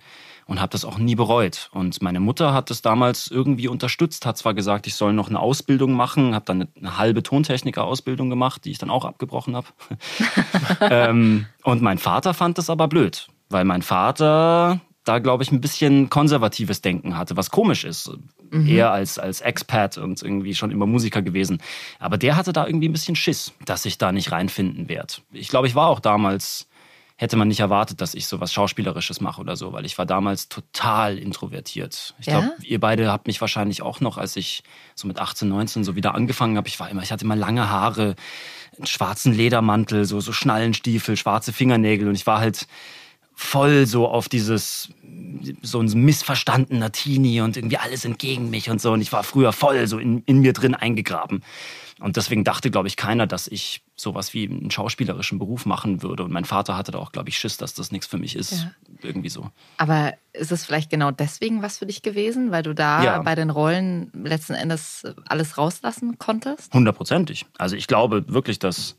[0.47, 1.69] und habe das auch nie bereut.
[1.73, 5.39] Und meine Mutter hat das damals irgendwie unterstützt, hat zwar gesagt, ich soll noch eine
[5.39, 9.67] Ausbildung machen, habe dann eine, eine halbe Tontechniker-Ausbildung gemacht, die ich dann auch abgebrochen habe.
[10.81, 15.61] ähm, und mein Vater fand das aber blöd, weil mein Vater da, glaube ich, ein
[15.61, 18.11] bisschen konservatives Denken hatte, was komisch ist.
[18.51, 21.61] Eher als, als Expat und irgendwie schon immer Musiker gewesen.
[21.99, 25.15] Aber der hatte da irgendwie ein bisschen Schiss, dass ich da nicht reinfinden werde.
[25.31, 26.66] Ich glaube, ich war auch damals,
[27.17, 30.05] hätte man nicht erwartet, dass ich so was Schauspielerisches mache oder so, weil ich war
[30.05, 32.13] damals total introvertiert.
[32.19, 32.39] Ich Ja?
[32.41, 35.95] glaube, ihr beide habt mich wahrscheinlich auch noch, als ich so mit 18, 19 so
[35.95, 36.67] wieder angefangen habe.
[36.67, 38.15] Ich war immer, ich hatte immer lange Haare,
[38.77, 42.67] einen schwarzen Ledermantel, so, so Schnallenstiefel, schwarze Fingernägel und ich war halt
[43.33, 44.89] voll so auf dieses
[45.61, 49.53] so ein missverstandener Teenie und irgendwie alles entgegen mich und so und ich war früher
[49.53, 51.43] voll so in, in mir drin eingegraben
[51.99, 56.23] und deswegen dachte glaube ich keiner, dass ich sowas wie einen schauspielerischen Beruf machen würde
[56.23, 58.51] und mein Vater hatte da auch glaube ich Schiss, dass das nichts für mich ist
[58.51, 58.71] Ja.
[59.01, 59.49] irgendwie so.
[59.77, 63.21] Aber ist es vielleicht genau deswegen was für dich gewesen, weil du da Ja.
[63.23, 66.73] bei den Rollen letzten Endes alles rauslassen konntest?
[66.73, 67.45] Hundertprozentig.
[67.57, 68.95] Also ich glaube wirklich, dass,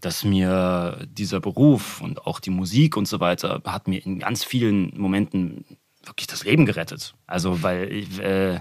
[0.00, 4.42] dass mir dieser Beruf und auch die Musik und so weiter hat mir in ganz
[4.42, 5.64] vielen Momenten
[6.04, 7.14] wirklich das Leben gerettet.
[7.28, 8.60] Also weil ich, äh,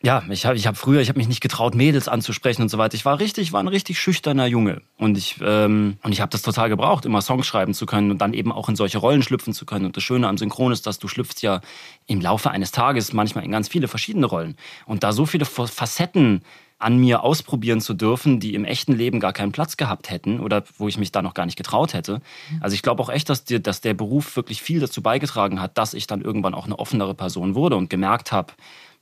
[0.00, 2.78] ja, ich habe ich hab früher, ich habe mich nicht getraut, Mädels anzusprechen und so
[2.78, 2.94] weiter.
[2.94, 4.82] Ich war richtig, war ein richtig schüchterner Junge.
[4.96, 8.18] Und ich, ähm, und ich habe das total gebraucht, immer Songs schreiben zu können und
[8.18, 9.86] dann eben auch in solche Rollen schlüpfen zu können.
[9.86, 11.60] Und das Schöne am Synchron ist, dass du schlüpfst ja
[12.06, 14.56] im Laufe eines Tages manchmal in ganz viele verschiedene Rollen.
[14.86, 16.42] Und da so viele Facetten
[16.78, 20.62] an mir ausprobieren zu dürfen, die im echten Leben gar keinen Platz gehabt hätten oder
[20.76, 22.20] wo ich mich da noch gar nicht getraut hätte.
[22.60, 25.76] Also ich glaube auch echt, dass, die, dass der Beruf wirklich viel dazu beigetragen hat,
[25.76, 28.52] dass ich dann irgendwann auch eine offenere Person wurde und gemerkt habe,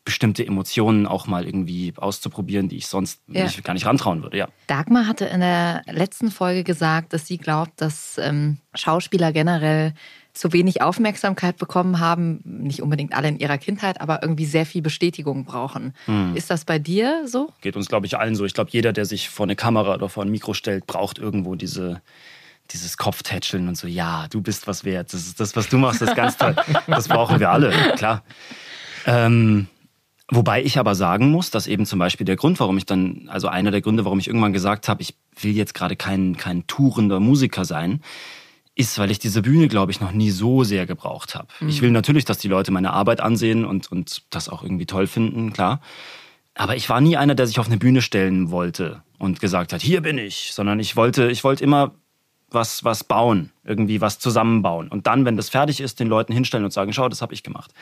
[0.07, 3.43] bestimmte Emotionen auch mal irgendwie auszuprobieren, die ich sonst ja.
[3.43, 4.39] nicht, gar nicht rantrauen würde.
[4.39, 4.49] Ja.
[4.69, 9.95] Dagmar hatte in der letzten Folge gesagt, dass sie glaubt, dass ähm, Schauspieler generell
[10.33, 14.81] zu wenig Aufmerksamkeit bekommen haben, nicht unbedingt alle in ihrer Kindheit, aber irgendwie sehr viel
[14.81, 15.93] Bestätigung brauchen.
[16.05, 16.37] Hm.
[16.37, 17.53] Ist das bei dir so?
[17.61, 18.45] Geht uns, glaube ich, allen so.
[18.45, 21.57] Ich glaube, jeder, der sich vor eine Kamera oder vor ein Mikro stellt, braucht irgendwo
[21.57, 22.01] diese,
[22.71, 25.13] dieses Kopftätscheln und so, ja, du bist was wert.
[25.13, 26.55] Das ist das, was du machst, das ist ganz toll.
[26.87, 28.23] Das brauchen wir alle, klar.
[29.07, 29.67] Ähm,
[30.29, 33.49] wobei ich aber sagen muss, dass eben zum Beispiel der Grund, warum ich dann, also
[33.49, 37.21] einer der Gründe, warum ich irgendwann gesagt habe, ich will jetzt gerade kein, kein tourender
[37.21, 38.01] Musiker sein,
[38.75, 41.49] ist, weil ich diese Bühne, glaube ich, noch nie so sehr gebraucht habe.
[41.61, 41.69] Mhm.
[41.69, 45.07] Ich will natürlich, dass die Leute meine Arbeit ansehen und, und das auch irgendwie toll
[45.07, 45.81] finden, klar.
[46.55, 49.83] Aber ich war nie einer, der sich auf eine Bühne stellen wollte und gesagt hat,
[49.83, 51.95] hier bin ich, sondern ich wollte, ich wollte immer
[52.51, 54.89] was, was bauen, irgendwie was zusammenbauen.
[54.89, 57.43] Und dann, wenn das fertig ist, den Leuten hinstellen und sagen, schau, das habe ich
[57.43, 57.73] gemacht.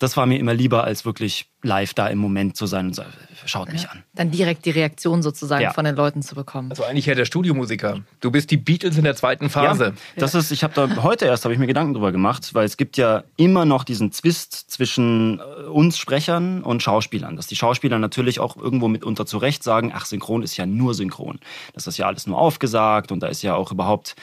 [0.00, 3.10] Das war mir immer lieber, als wirklich live da im Moment zu sein und sagen,
[3.44, 3.74] schaut ja.
[3.74, 4.02] mich an.
[4.14, 5.72] Dann direkt die Reaktion sozusagen ja.
[5.74, 6.70] von den Leuten zu bekommen.
[6.70, 8.00] Also eigentlich ja der Studiomusiker.
[8.20, 9.84] Du bist die Beatles in der zweiten Phase.
[9.84, 12.64] Ja, das ist, ich habe da heute erst habe ich mir Gedanken drüber gemacht, weil
[12.64, 17.56] es gibt ja immer noch diesen Zwist zwischen äh, uns Sprechern und Schauspielern, dass die
[17.56, 21.40] Schauspieler natürlich auch irgendwo mitunter zurecht sagen, ach synchron ist ja nur synchron,
[21.74, 24.16] das ist ja alles nur aufgesagt und da ist ja auch überhaupt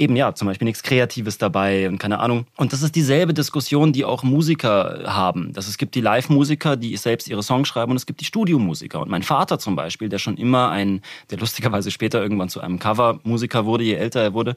[0.00, 2.46] eben ja, zum Beispiel nichts Kreatives dabei und keine Ahnung.
[2.56, 5.52] Und das ist dieselbe Diskussion, die auch Musiker haben.
[5.52, 9.00] Dass es gibt die Live-Musiker, die selbst ihre Songs schreiben und es gibt die Studiomusiker.
[9.00, 12.78] Und mein Vater zum Beispiel, der schon immer ein, der lustigerweise später irgendwann zu einem
[12.78, 14.56] Cover-Musiker wurde, je älter er wurde,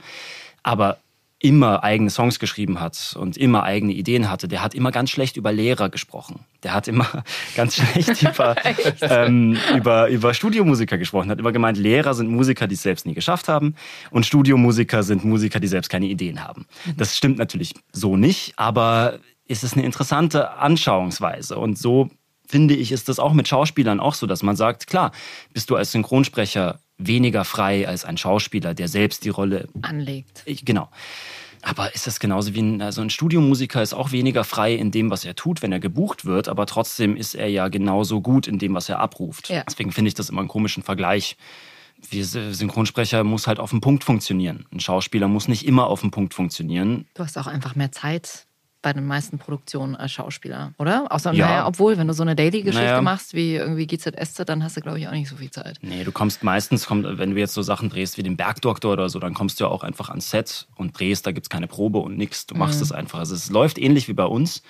[0.63, 0.97] aber
[1.43, 5.35] immer eigene Songs geschrieben hat und immer eigene Ideen hatte, der hat immer ganz schlecht
[5.35, 6.39] über Lehrer gesprochen.
[6.63, 7.05] Der hat immer
[7.55, 8.55] ganz schlecht über,
[9.01, 13.13] ähm, über, über Studiomusiker gesprochen, hat immer gemeint, Lehrer sind Musiker, die es selbst nie
[13.13, 13.75] geschafft haben
[14.09, 16.65] und Studiomusiker sind Musiker, die selbst keine Ideen haben.
[16.95, 22.09] Das stimmt natürlich so nicht, aber es ist eine interessante Anschauungsweise und so
[22.47, 25.11] finde ich, ist das auch mit Schauspielern auch so, dass man sagt, klar,
[25.51, 30.43] bist du als Synchronsprecher weniger frei als ein Schauspieler, der selbst die Rolle anlegt.
[30.45, 30.89] Ich, genau.
[31.61, 35.09] Aber ist das genauso wie ein, also ein Studiomusiker ist auch weniger frei in dem,
[35.09, 38.59] was er tut, wenn er gebucht wird, aber trotzdem ist er ja genauso gut in
[38.59, 39.49] dem, was er abruft.
[39.49, 39.63] Ja.
[39.63, 41.37] Deswegen finde ich das immer einen komischen Vergleich.
[42.09, 44.65] Wir Synchronsprecher muss halt auf den Punkt funktionieren.
[44.73, 47.07] Ein Schauspieler muss nicht immer auf den Punkt funktionieren.
[47.13, 48.45] Du hast auch einfach mehr Zeit
[48.83, 51.07] bei den meisten Produktionen als Schauspieler, oder?
[51.09, 51.47] Außer, ja.
[51.47, 53.01] naja, obwohl, wenn du so eine Daily-Geschichte naja.
[53.01, 55.79] machst, wie irgendwie GZSZ, dann hast du, glaube ich, auch nicht so viel Zeit.
[55.81, 59.17] Nee, du kommst meistens, wenn du jetzt so Sachen drehst wie den Bergdoktor oder so,
[59.19, 61.99] dann kommst du ja auch einfach ans Set und drehst, da gibt es keine Probe
[61.99, 62.45] und nichts.
[62.45, 62.97] Du machst es mhm.
[62.97, 63.19] einfach.
[63.19, 64.61] Also es läuft ähnlich wie bei uns,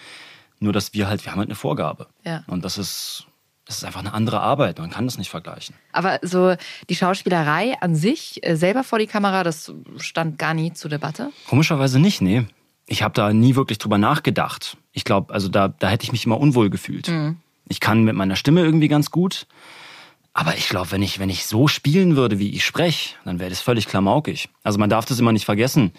[0.60, 2.08] nur dass wir halt, wir haben halt eine Vorgabe.
[2.24, 2.44] Ja.
[2.46, 3.26] Und das ist,
[3.66, 4.78] das ist einfach eine andere Arbeit.
[4.78, 5.76] Man kann das nicht vergleichen.
[5.92, 6.56] Aber so
[6.88, 11.32] die Schauspielerei an sich, äh, selber vor die Kamera, das stand gar nie zur Debatte?
[11.48, 12.46] Komischerweise nicht, nee
[12.86, 14.78] ich habe da nie wirklich drüber nachgedacht.
[14.92, 17.08] Ich glaube, also da, da hätte ich mich immer unwohl gefühlt.
[17.08, 17.38] Mhm.
[17.68, 19.48] Ich kann mit meiner Stimme irgendwie ganz gut.
[20.34, 23.52] Aber ich glaube, wenn ich, wenn ich so spielen würde, wie ich spreche, dann wäre
[23.52, 24.50] das völlig klamaukig.
[24.64, 25.94] Also man darf das immer nicht vergessen,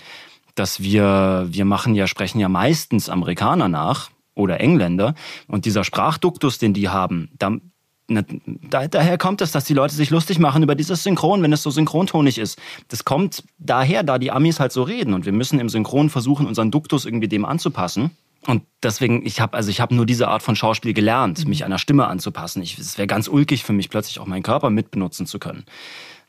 [0.57, 5.15] dass wir, wir machen ja, sprechen ja meistens Amerikaner nach oder Engländer.
[5.47, 7.57] Und dieser Sprachduktus, den die haben, da,
[8.09, 11.63] da, daher kommt es, dass die Leute sich lustig machen über dieses Synchron, wenn es
[11.63, 12.59] so synchrontonig ist.
[12.89, 16.47] Das kommt daher, da die Amis halt so reden und wir müssen im Synchron versuchen,
[16.47, 18.11] unseren Duktus irgendwie dem anzupassen.
[18.47, 21.49] Und deswegen, ich habe also ich habe nur diese Art von Schauspiel gelernt, mhm.
[21.49, 22.63] mich einer Stimme anzupassen.
[22.63, 25.65] Ich, es wäre ganz ulkig für mich, plötzlich auch meinen Körper mitbenutzen zu können.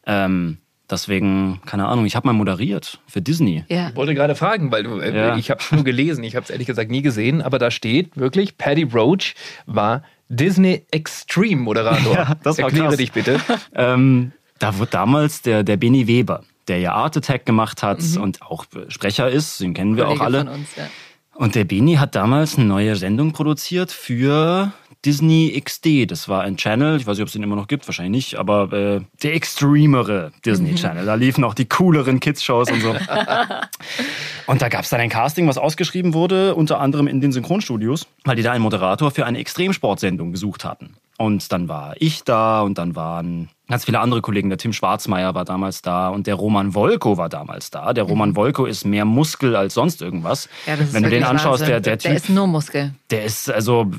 [0.05, 3.65] Ähm, Deswegen, keine Ahnung, ich habe mal moderiert für Disney.
[3.69, 3.89] Ja.
[3.89, 5.35] Ich wollte gerade fragen, weil äh, ja.
[5.35, 8.15] ich habe es nur gelesen, ich habe es ehrlich gesagt nie gesehen, aber da steht
[8.17, 9.33] wirklich, Paddy Roach
[9.65, 12.13] war Disney Extreme Moderator.
[12.15, 12.97] Ja, das war Erkläre krass.
[12.97, 13.39] dich bitte.
[13.75, 18.21] ähm, da wurde damals der, der Benny Weber, der ja Art Attack gemacht hat mhm.
[18.21, 20.51] und auch Sprecher ist, den kennen wir Kollege auch alle.
[20.51, 20.87] Uns, ja.
[21.35, 24.71] Und der Benny hat damals eine neue Sendung produziert für
[25.05, 26.09] Disney XD.
[26.09, 28.39] Das war ein Channel, ich weiß nicht, ob es den immer noch gibt, wahrscheinlich nicht,
[28.39, 30.75] aber äh, der extremere Disney mhm.
[30.75, 31.05] Channel.
[31.05, 32.89] Da liefen auch die cooleren Kids-Shows und so.
[34.47, 38.07] und da gab es dann ein Casting, was ausgeschrieben wurde, unter anderem in den Synchronstudios,
[38.23, 40.95] weil die da einen Moderator für eine Extremsportsendung gesucht hatten.
[41.17, 44.49] Und dann war ich da und dann waren ganz viele andere Kollegen.
[44.49, 47.93] Der Tim Schwarzmeier war damals da und der Roman Wolko war damals da.
[47.93, 48.35] Der Roman mhm.
[48.35, 50.49] Wolko ist mehr Muskel als sonst irgendwas.
[50.65, 52.09] Ja, Wenn du den anschaust, der, der Typ.
[52.09, 52.93] Der ist nur Muskel.
[53.11, 53.89] Der ist also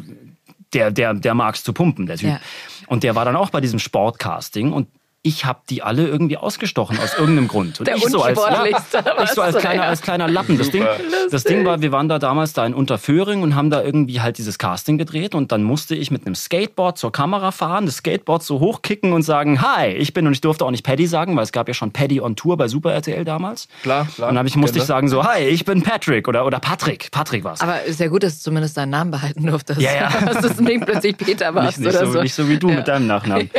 [0.72, 2.30] der, der, der mag's zu pumpen, der Typ.
[2.30, 2.40] Ja.
[2.86, 4.88] Und der war dann auch bei diesem Sportcasting und
[5.26, 7.80] ich habe die alle irgendwie ausgestochen aus irgendeinem Grund.
[7.80, 10.56] Und Der ich so als, oder ich so als kleiner, als kleiner Lappen.
[10.56, 10.86] Das Ding,
[11.30, 14.38] das Ding war, wir waren da damals da in Unterföhring und haben da irgendwie halt
[14.38, 18.44] dieses Casting gedreht und dann musste ich mit einem Skateboard zur Kamera fahren, das Skateboard
[18.44, 21.42] so hochkicken und sagen, hi, ich bin und ich durfte auch nicht Paddy sagen, weil
[21.42, 23.66] es gab ja schon Paddy on Tour bei Super RTL damals.
[23.82, 24.28] Klar, klar.
[24.28, 27.10] Und dann ich, musste ich sagen so, hi, ich bin Patrick oder, oder Patrick.
[27.10, 27.60] Patrick war's.
[27.60, 29.80] Aber ist ja gut, dass du zumindest deinen Namen behalten durftest.
[29.80, 30.10] Ja, ja.
[30.36, 32.22] Dass du nicht plötzlich Peter warst nicht, nicht, oder so, so.
[32.22, 33.50] nicht so wie du mit deinem Nachnamen.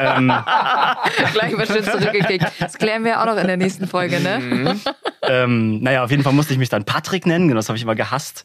[0.00, 0.32] ähm,
[1.32, 2.46] Gleich mal schön zurückgekickt.
[2.58, 4.38] Das klären wir auch noch in der nächsten Folge, ne?
[4.38, 4.80] Mhm.
[5.22, 7.82] ähm, naja, auf jeden Fall musste ich mich dann Patrick nennen, genau, das habe ich
[7.82, 8.44] immer gehasst.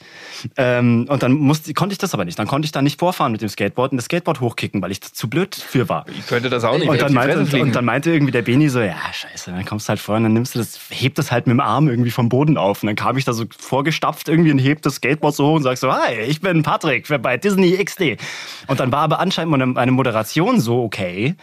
[0.57, 2.37] Ähm, und dann musste, konnte ich das aber nicht.
[2.39, 5.01] Dann konnte ich da nicht vorfahren mit dem Skateboard und das Skateboard hochkicken, weil ich
[5.01, 6.05] zu blöd für war.
[6.09, 6.89] Ich könnte das auch nicht.
[6.89, 9.89] Und dann, meinte, und, dann meinte irgendwie der Beni so, ja, scheiße, dann kommst du
[9.89, 12.29] halt vor und dann nimmst du das, hebt das halt mit dem Arm irgendwie vom
[12.29, 12.83] Boden auf.
[12.83, 15.63] Und dann kam ich da so vorgestapft irgendwie und heb das Skateboard so hoch und
[15.63, 18.17] sag so, hi, ich bin Patrick bei Disney XD.
[18.67, 21.35] Und dann war aber anscheinend meine Moderation so okay,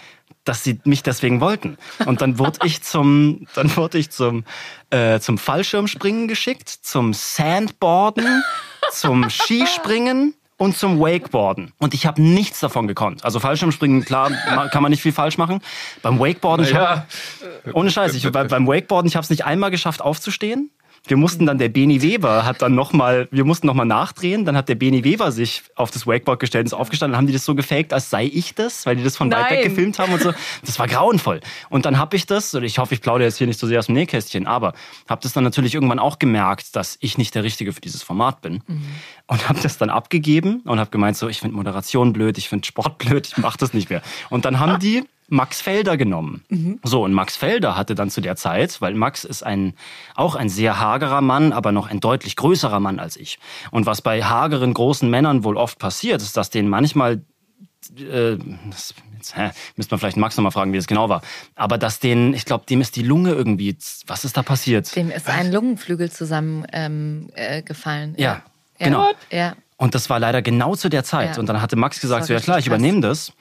[0.49, 1.77] dass sie mich deswegen wollten.
[2.07, 4.45] Und dann wurde ich zum, dann wurde ich zum,
[4.91, 8.43] äh, zum Fallschirmspringen geschickt, zum Sandboarden,
[8.91, 11.73] zum Skispringen und zum Wakeboarden.
[11.79, 13.25] Und ich habe nichts davon gekonnt.
[13.25, 14.31] Also Fallschirmspringen, klar,
[14.71, 15.61] kann man nicht viel falsch machen.
[16.03, 17.07] Beim Wakeboarden, ich hab,
[17.75, 20.71] ohne Scheiß, ich, bei, beim Wakeboarden, ich habe es nicht einmal geschafft aufzustehen.
[21.09, 24.45] Wir mussten dann, der Beni Weber hat dann nochmal, wir mussten nochmal nachdrehen.
[24.45, 27.13] Dann hat der Beni Weber sich auf das Wakeboard gestellt und ist aufgestanden.
[27.13, 29.51] Dann haben die das so gefaked, als sei ich das, weil die das von weit
[29.51, 29.69] weg Nein.
[29.71, 30.33] gefilmt haben und so.
[30.65, 31.41] Das war grauenvoll.
[31.71, 33.79] Und dann habe ich das, und ich hoffe, ich plaudere jetzt hier nicht so sehr
[33.79, 34.75] aus dem Nähkästchen, aber
[35.09, 38.43] habe das dann natürlich irgendwann auch gemerkt, dass ich nicht der Richtige für dieses Format
[38.43, 38.63] bin.
[39.27, 42.67] Und habe das dann abgegeben und habe gemeint, so, ich finde Moderation blöd, ich finde
[42.67, 44.03] Sport blöd, ich mache das nicht mehr.
[44.31, 46.45] Und dann haben die Max Felder genommen.
[46.83, 49.75] So, und Max Felder hatte dann zu der Zeit, weil Max ist ein,
[50.15, 53.39] auch ein sehr hagerer Mann, aber noch ein deutlich größerer Mann als ich.
[53.71, 57.21] Und was bei hageren, großen Männern wohl oft passiert, ist, dass denen manchmal
[57.99, 58.39] äh,
[58.71, 61.23] das, jetzt, hä, müsste man vielleicht Max nochmal fragen, wie das genau war.
[61.55, 64.95] Aber dass denen, ich glaube, dem ist die Lunge irgendwie, was ist da passiert?
[64.97, 66.73] Dem ist ein Lungenflügel zusammengefallen.
[66.73, 68.15] Ähm, äh, gefallen.
[68.19, 68.43] Ja,
[68.79, 69.11] genau.
[69.31, 69.55] Ja.
[69.77, 71.37] Und das war leider genau zu der Zeit.
[71.37, 71.41] Ja.
[71.41, 73.33] Und dann hatte Max gesagt, so, ja klar, ich übernehme das.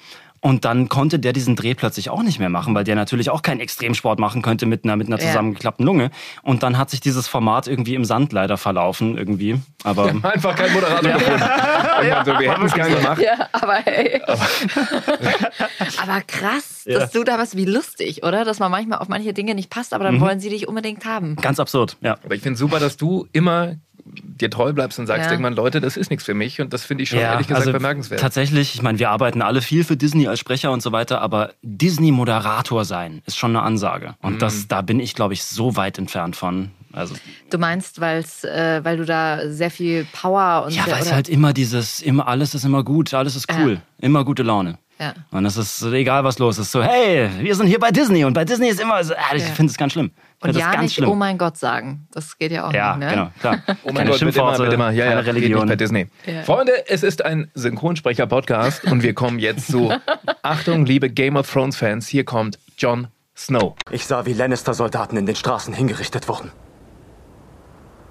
[0.41, 3.41] Und dann konnte der diesen Dreh plötzlich auch nicht mehr machen, weil der natürlich auch
[3.41, 5.28] keinen Extremsport machen könnte mit einer, mit einer Ja.
[5.28, 6.12] zusammengeklappten Lunge.
[6.43, 9.60] Und dann hat sich dieses Format irgendwie im Sand leider verlaufen, irgendwie.
[9.84, 11.41] Aber einfach kein Moderator gefunden.
[11.43, 13.21] Also, wir hätten es gern gemacht.
[13.21, 14.21] Ja, aber hey.
[16.02, 17.00] aber krass, Ja.
[17.00, 18.45] dass du da was wie lustig, oder?
[18.45, 21.36] Dass man manchmal auf manche Dinge nicht passt, aber dann wollen sie dich unbedingt haben.
[21.38, 22.17] ganz absurd, ja.
[22.23, 23.76] Aber ich finde super, dass du immer
[24.13, 25.31] dir treu bleibst und sagst Ja.
[25.31, 26.61] irgendwann, Leute, das ist nichts für mich.
[26.61, 28.19] Und das finde ich schon ehrlich gesagt bemerkenswert.
[28.19, 31.21] also Tatsächlich, ich meine, wir arbeiten alle viel für Disney als Sprecher und so weiter,
[31.21, 34.15] aber Disney-Moderator sein ist schon eine Ansage.
[34.21, 34.39] Und Mhm.
[34.39, 36.71] das, da bin ich, glaube ich, so weit entfernt von.
[36.93, 37.15] Also,
[37.49, 41.29] Du meinst, weil's, äh, weil du da sehr viel Power und ja, weil es halt
[41.29, 44.77] immer dieses, immer alles ist immer gut, alles ist cool, immer gute Laune.
[44.99, 45.13] Ja.
[45.31, 46.71] Und es ist egal, was los ist.
[46.71, 49.43] So, hey, wir sind hier bei Disney und bei Disney ist immer so, ah, ich
[49.43, 49.49] Ja.
[49.49, 50.12] finde es ganz schlimm.
[50.15, 51.10] Ich und finde ja ganz nicht schlimm.
[51.10, 52.07] oh mein Gott sagen.
[52.12, 53.12] Das geht ja auch ja, nicht, ne?
[53.12, 53.62] genau, klar.
[53.83, 54.89] Oh mein Keine Gott, bitte Schimpfworte, bitte immer.
[54.91, 55.67] Ja, ja, keine geht nicht Religion.
[55.67, 56.07] bei Disney.
[56.25, 56.43] Ja.
[56.43, 59.93] Freunde, es ist ein Synchronsprecher-Podcast und wir kommen jetzt zu
[60.41, 63.75] Achtung, liebe Game of Thrones-Fans, hier kommt Jon Snow.
[63.91, 66.51] Ich sah, wie Lannister-Soldaten in den Straßen hingerichtet wurden.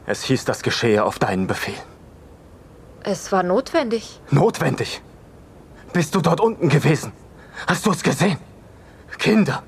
[0.06, 1.74] Es hieß, das geschehe auf deinen Befehl.
[3.02, 4.20] Es war notwendig.
[4.30, 5.00] Notwendig.
[5.96, 7.10] Bist du dort unten gewesen?
[7.66, 8.36] Hast du es gesehen?
[9.16, 9.62] Kinder.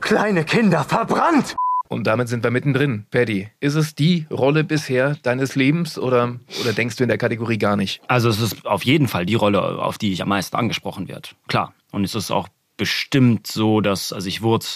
[0.00, 1.54] Kleine Kinder verbrannt.
[1.86, 3.06] Und damit sind wir mittendrin.
[3.12, 7.58] Paddy, ist es die Rolle bisher deines Lebens oder, oder denkst du in der Kategorie
[7.58, 8.02] gar nicht?
[8.08, 11.28] Also es ist auf jeden Fall die Rolle, auf die ich am meisten angesprochen werde.
[11.46, 11.72] Klar.
[11.92, 14.66] Und es ist auch bestimmt so, dass, also ich wurde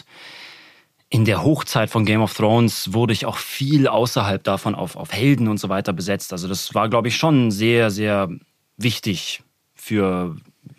[1.10, 5.12] in der Hochzeit von Game of Thrones wurde ich auch viel außerhalb davon auf, auf
[5.12, 6.32] Helden und so weiter besetzt.
[6.32, 8.28] Also das war, glaube ich, schon sehr, sehr
[8.76, 9.42] wichtig
[9.74, 10.36] für,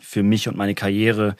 [0.08, 1.36] für mich und meine Karriere,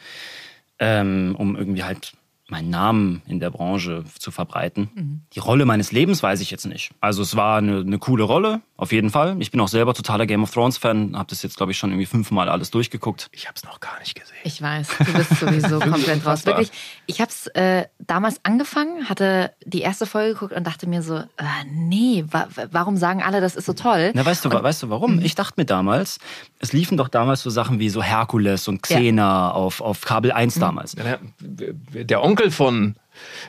[0.78, 2.12] ähm, um irgendwie halt
[2.48, 4.88] meinen Namen in der Branche zu verbreiten.
[5.32, 6.92] Die Rolle meines Lebens weiß ich jetzt nicht.
[7.00, 9.36] Also es war eine, eine coole Rolle, auf jeden Fall.
[9.40, 11.90] Ich bin auch selber totaler Game of Thrones Fan, habe das jetzt glaube ich schon
[11.90, 13.28] irgendwie fünfmal alles durchgeguckt.
[13.32, 14.36] Ich hab's noch gar nicht gesehen.
[14.44, 16.46] Ich weiß, du bist sowieso komplett raus.
[16.46, 16.70] Wirklich,
[17.06, 21.16] ich habe es äh, damals angefangen, hatte die erste Folge geguckt und dachte mir so,
[21.16, 21.24] äh,
[21.70, 24.12] nee, wa warum sagen alle, das ist so toll?
[24.14, 25.20] Na, weißt du, wa- weißt du warum?
[25.20, 26.20] Ich dachte mir damals,
[26.60, 30.54] es liefen doch damals so Sachen wie so Herkules und Xena auf, auf Kabel 1
[30.60, 30.94] damals.
[30.96, 32.94] Ja, Der Onkel von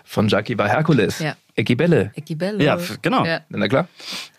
[0.04, 1.20] von Jackie war Herkules.
[1.20, 1.36] Ja.
[1.56, 2.12] Eckibelle.
[2.16, 2.64] Eckibello.
[2.64, 3.26] Ja, genau.
[3.26, 3.42] Ja.
[3.50, 3.88] Na klar.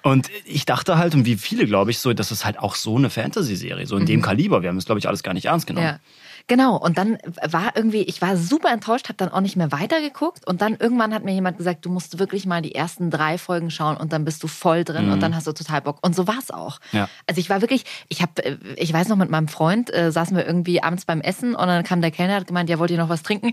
[0.02, 2.96] Und ich dachte halt, und wie viele, glaube ich, so, das ist halt auch so
[2.96, 4.62] eine Fantasy-Serie, so in dem Kaliber.
[4.62, 5.86] Wir haben es, glaube ich, alles gar nicht ernst genommen.
[5.86, 5.92] Mhm.
[5.92, 6.00] Ja.
[6.46, 10.46] Genau, und dann war irgendwie, ich war super enttäuscht, habe dann auch nicht mehr weitergeguckt
[10.48, 13.70] und dann irgendwann hat mir jemand gesagt, du musst wirklich mal die ersten drei Folgen
[13.70, 15.98] schauen und dann bist du voll drin und dann hast du total Bock.
[16.02, 16.80] Und so war es auch.
[16.90, 17.08] Ja.
[17.28, 20.44] Also ich war wirklich, ich habe, ich weiß noch, mit meinem Freund äh, saßen wir
[20.44, 23.10] irgendwie abends beim Essen und dann kam der Kellner, hat gemeint, ja, wollt ihr noch
[23.10, 23.52] was trinken?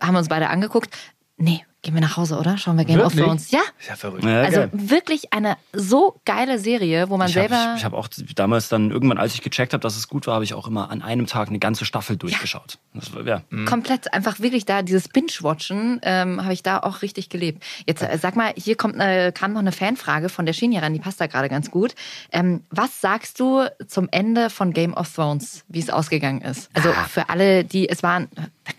[0.00, 0.96] Haben wir uns beide angeguckt.
[1.36, 2.56] Nee, gehen wir nach Hause, oder?
[2.58, 3.24] Schauen wir Game of Wirklich?
[3.24, 3.50] Thrones.
[3.50, 4.24] Ja, Ist ja verrückt.
[4.24, 4.70] Ja, also geil.
[4.72, 7.56] wirklich eine so geile Serie, wo man Ich selber...
[7.58, 10.34] habe ich hab auch damals dann, irgendwann, als ich gecheckt habe, dass es gut war,
[10.34, 12.78] habe ich auch immer an einem Tag eine ganze Staffel durchgeschaut.
[12.94, 13.42] Das war, ja.
[13.66, 17.64] komplett einfach wirklich da dieses Binge-Watchen ähm, habe ich da auch richtig gelebt.
[17.86, 20.92] Jetzt äh, sag mal, hier kommt eine, kam noch eine Fanfrage von der Shinja ran,
[20.94, 21.94] die passt da gerade ganz gut.
[22.30, 26.70] Ähm, was sagst du zum Ende von Game of Thrones, wie es ausgegangen ist?
[26.74, 27.04] Also Ah.
[27.08, 28.28] für alle, die es waren,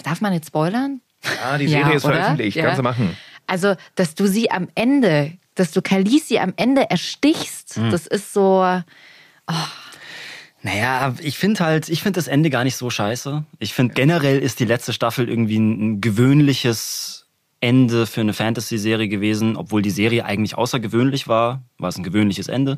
[0.04, 1.02] darf man jetzt spoilern?
[1.44, 2.16] Ah, die Serie ist oder?
[2.16, 2.58] veröffentlicht.
[2.58, 2.66] Ja.
[2.66, 3.18] Kannst du machen.
[3.48, 7.90] Also, dass du sie am Ende, dass du Khaleesi am Ende erstichst, Hm.
[7.92, 8.64] das ist so.
[10.66, 13.44] Naja, ich finde halt, ich finde das Ende gar nicht so scheiße.
[13.60, 17.28] Ich finde generell ist die letzte Staffel irgendwie ein, ein gewöhnliches
[17.60, 22.48] Ende für eine Fantasy-Serie gewesen, obwohl die Serie eigentlich außergewöhnlich war, war es ein gewöhnliches
[22.48, 22.78] Ende.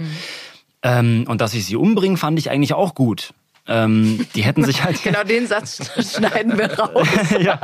[0.81, 3.33] Ähm, und dass ich sie umbringen, fand ich eigentlich auch gut.
[3.67, 7.07] Ähm, die hätten sich halt Genau den Satz schneiden wir raus.
[7.39, 7.59] ja.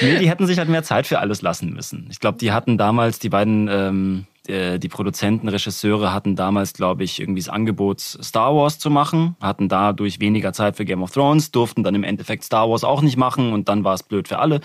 [0.00, 2.08] Nee, die hätten sich halt mehr Zeit für alles lassen müssen.
[2.10, 7.04] Ich glaube, die hatten damals, die beiden, ähm, äh, die Produzenten, Regisseure hatten damals, glaube
[7.04, 11.12] ich, irgendwie das Angebot, Star Wars zu machen, hatten dadurch weniger Zeit für Game of
[11.12, 14.28] Thrones, durften dann im Endeffekt Star Wars auch nicht machen und dann war es blöd
[14.28, 14.60] für alle.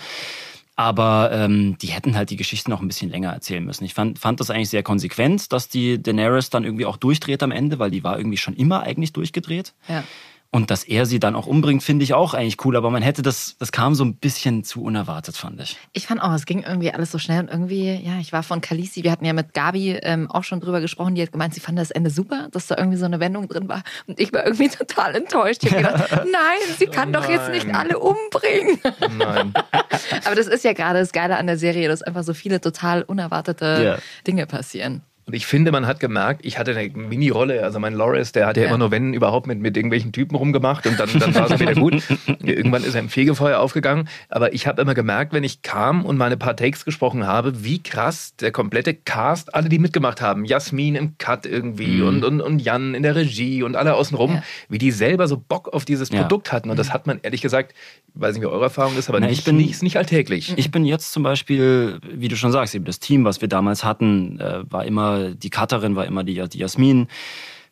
[0.78, 3.84] Aber ähm, die hätten halt die Geschichte noch ein bisschen länger erzählen müssen.
[3.84, 7.50] Ich fand, fand das eigentlich sehr konsequent, dass die Daenerys dann irgendwie auch durchdreht am
[7.50, 9.72] Ende, weil die war irgendwie schon immer eigentlich durchgedreht.
[9.88, 10.04] Ja.
[10.50, 12.76] Und dass er sie dann auch umbringt, finde ich auch eigentlich cool.
[12.76, 15.76] Aber man hätte das, das kam so ein bisschen zu unerwartet, fand ich.
[15.92, 18.60] Ich fand auch, es ging irgendwie alles so schnell und irgendwie, ja, ich war von
[18.60, 21.60] Kalisi, wir hatten ja mit Gabi ähm, auch schon drüber gesprochen, die hat gemeint, sie
[21.60, 24.44] fand das Ende super, dass da irgendwie so eine Wendung drin war und ich war
[24.46, 25.62] irgendwie total enttäuscht.
[25.64, 27.76] Ich habe gedacht, nein, sie kann doch jetzt nicht nein.
[27.76, 28.78] alle umbringen.
[29.18, 29.52] Nein.
[30.24, 33.02] Aber das ist ja gerade das Geile an der Serie, dass einfach so viele total
[33.02, 33.98] unerwartete Ja.
[34.26, 35.02] Dinge passieren.
[35.28, 37.64] Und ich finde, man hat gemerkt, ich hatte eine Mini-Rolle.
[37.64, 38.68] Also mein Loris, der hat ja, Ja.
[38.68, 41.74] immer nur, wenn überhaupt, mit, mit irgendwelchen Typen rumgemacht und dann, dann war es wieder
[41.74, 42.00] gut.
[42.44, 44.08] Irgendwann ist er im Fegefeuer aufgegangen.
[44.28, 47.64] Aber ich habe immer gemerkt, wenn ich kam und mal ein paar Takes gesprochen habe,
[47.64, 52.40] wie krass der komplette Cast, alle, die mitgemacht haben, Jasmin im Cut irgendwie und, und,
[52.40, 54.42] und Jan in der Regie und alle außenrum, Ja.
[54.68, 56.20] wie die selber so Bock auf dieses Ja.
[56.22, 56.70] Produkt hatten.
[56.70, 57.74] Und das hat man ehrlich gesagt,
[58.14, 60.54] ich weiß nicht, wie eure Erfahrung ist, aber Na, ich nicht, bin- nicht, nicht alltäglich.
[60.56, 63.82] Ich bin jetzt zum Beispiel, wie du schon sagst, eben das Team, was wir damals
[63.82, 67.08] hatten, äh, war immer, die Cutterin war immer die, die Jasmin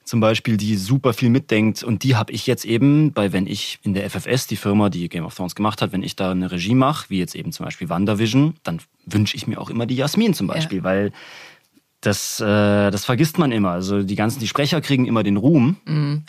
[0.05, 1.83] zum Beispiel, die super viel mitdenkt.
[1.83, 5.09] Und die habe ich jetzt eben bei, wenn ich in der FFS, die Firma, die
[5.09, 7.65] Game of Thrones gemacht hat, wenn ich da eine Regie mache, wie jetzt eben zum
[7.65, 11.13] Beispiel WandaVision, dann wünsche ich mir auch immer die Jasmin zum Beispiel, weil
[12.03, 13.71] das, äh, das vergisst man immer.
[13.71, 15.77] Also die ganzen, die Sprecher kriegen immer den Ruhm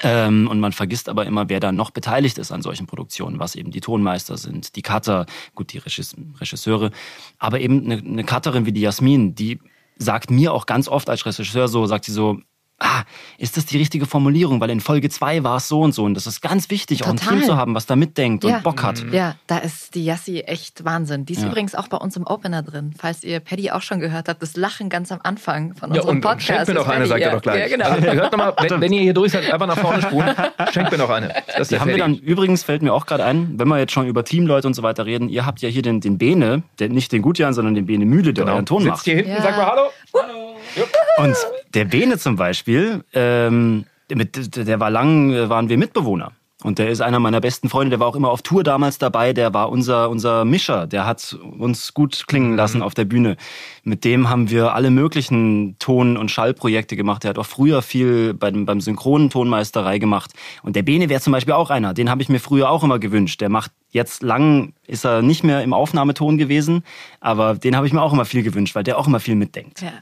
[0.04, 3.56] ähm, und man vergisst aber immer, wer da noch beteiligt ist an solchen Produktionen, was
[3.56, 6.92] eben die Tonmeister sind, die Cutter, gut, die Regis Regisseure,
[7.40, 9.60] aber eben eine, eine Cutterin wie die Jasmin, die
[9.98, 12.40] sagt mir auch ganz oft als Regisseur so, sagt sie so,
[12.80, 13.04] ah,
[13.38, 14.60] ist das die richtige Formulierung?
[14.60, 16.04] Weil in Folge 2 war es so und so.
[16.04, 17.38] Und das ist ganz wichtig, auch ein Total.
[17.40, 18.58] Team zu haben, was da mitdenkt Ja.
[18.58, 19.04] und Bock hat.
[19.12, 21.26] Ja, da ist die Yassi echt Wahnsinn.
[21.26, 21.48] Die ist Ja.
[21.50, 22.94] übrigens auch bei uns im Opener drin.
[22.98, 26.10] Falls ihr Paddy auch schon gehört habt, das Lachen ganz am Anfang von Ja, unserem
[26.10, 26.46] und, und Podcast.
[26.46, 27.10] schenkt mir ist noch eine, Paddy.
[27.10, 27.28] sagt ja.
[27.28, 27.60] er doch gleich.
[27.60, 27.90] Ja, genau.
[27.90, 30.36] Also, hört noch mal, wenn, wenn ihr hier durch seid, einfach nach vorne spulen,
[30.72, 31.34] schenkt mir noch eine.
[31.58, 34.24] Das haben wir dann, übrigens fällt mir auch gerade ein, wenn wir jetzt schon über
[34.26, 37.22] Teamleute und so weiter reden, ihr habt ja hier den, den Bene, der, nicht den
[37.22, 39.06] Gutjan, sondern den Bene Mühle, der euren Ton Sitzt macht.
[39.06, 39.42] hier hinten, Ja.
[39.42, 40.55] sag mal Hallo.
[41.18, 41.36] Und
[41.74, 46.32] der Bene zum Beispiel, ähm, mit, der war lang, waren wir Mitbewohner.
[46.64, 49.34] Und der ist einer meiner besten Freunde, der war auch immer auf Tour damals dabei,
[49.34, 53.38] der war unser, unser Mischer, der hat uns gut klingen lassen auf der Bühne.
[53.84, 57.24] Mit dem haben wir alle möglichen Ton- und Schallprojekte gemacht.
[57.24, 60.32] Der hat auch früher viel beim, beim synchronen Tonmeisterei gemacht.
[60.64, 62.98] Und der Bene wäre zum Beispiel auch einer, den habe ich mir früher auch immer
[62.98, 63.42] gewünscht.
[63.42, 66.84] Der macht jetzt lang, ist er nicht mehr im Aufnahmeton gewesen,
[67.22, 69.82] aber den habe ich mir auch immer viel gewünscht, weil der auch immer viel mitdenkt.
[69.82, 69.94] Ja.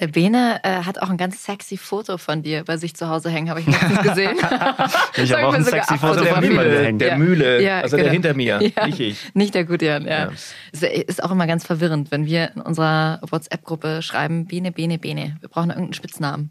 [0.00, 3.30] Der Bene äh, hat auch ein ganz sexy Foto von dir bei sich zu Hause
[3.30, 4.36] hängen, habe ich letztens gesehen.
[5.16, 6.98] Ich habe auch ein sexy Foto der von Mühle, hängen.
[6.98, 7.16] der.
[7.16, 8.12] Mühle, Ja, also der genau.
[8.12, 8.86] hinter mir, Ja.
[8.86, 9.18] nicht ich.
[9.34, 10.26] Nicht der Gutjan, ja.
[10.26, 10.30] Ja.
[10.72, 15.38] Es ist auch immer ganz verwirrend, wenn wir in unserer WhatsApp-Gruppe schreiben, Bene, Bene, Bene.
[15.40, 16.50] Wir brauchen irgendeinen Spitznamen.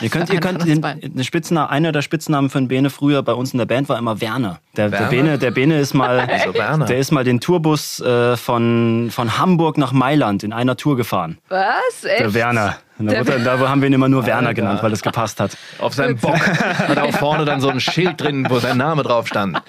[0.00, 2.90] Ihr könnt, ihr einen könnt von den, den Spitznamen, einer der Spitznamen für den Bene
[2.90, 4.60] früher bei uns in der Band war immer Werner.
[4.76, 5.10] Der, der, Werner?
[5.10, 6.86] Bene, der Bene ist mal, Also Werner.
[6.86, 11.38] der ist mal den Tourbus äh, von, von Hamburg nach Mailand in einer Tour gefahren.
[11.48, 12.04] Was?
[12.04, 12.20] Echt?
[12.20, 12.76] Der Werner.
[12.98, 14.60] Da, Der wurde, da haben wir ihn immer nur Werner Alter.
[14.60, 15.56] genannt, weil es gepasst hat.
[15.78, 19.02] Auf seinem Bock hat er auch vorne dann so ein Schild drin, wo sein Name
[19.02, 19.60] drauf stand.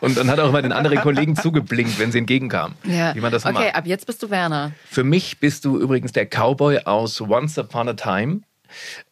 [0.00, 2.74] Und dann hat er auch immer den anderen Kollegen zugeblinkt, wenn sie entgegenkamen.
[2.84, 3.14] Ja.
[3.14, 3.74] Wie man das okay, macht.
[3.74, 4.72] ab jetzt bist du Werner.
[4.88, 8.40] Für mich bist du übrigens der Cowboy aus Once Upon a Time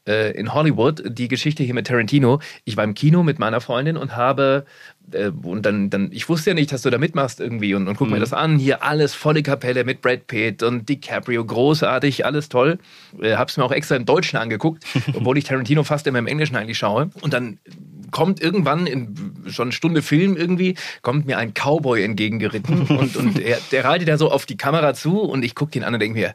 [0.06, 1.02] äh, in Hollywood.
[1.06, 2.40] Die Geschichte hier mit Tarantino.
[2.64, 4.64] Ich war im Kino mit meiner Freundin und habe
[5.12, 7.96] äh, und dann, dann, ich wusste ja nicht, dass du da mitmachst irgendwie und, und
[7.96, 8.58] guck mir das an.
[8.58, 12.78] Hier alles volle Kapelle mit Brad Pitt und DiCaprio, großartig, alles toll.
[13.20, 14.84] Äh, hab's mir auch extra im Deutschen angeguckt,
[15.14, 17.10] obwohl ich Tarantino fast immer im Englischen eigentlich schaue.
[17.20, 17.58] Und dann
[18.10, 23.38] kommt irgendwann in schon eine Stunde Film irgendwie, kommt mir ein Cowboy entgegengeritten und, und
[23.38, 26.00] er, der reitet da so auf die Kamera zu und ich gucke ihn an und
[26.00, 26.34] denke mir,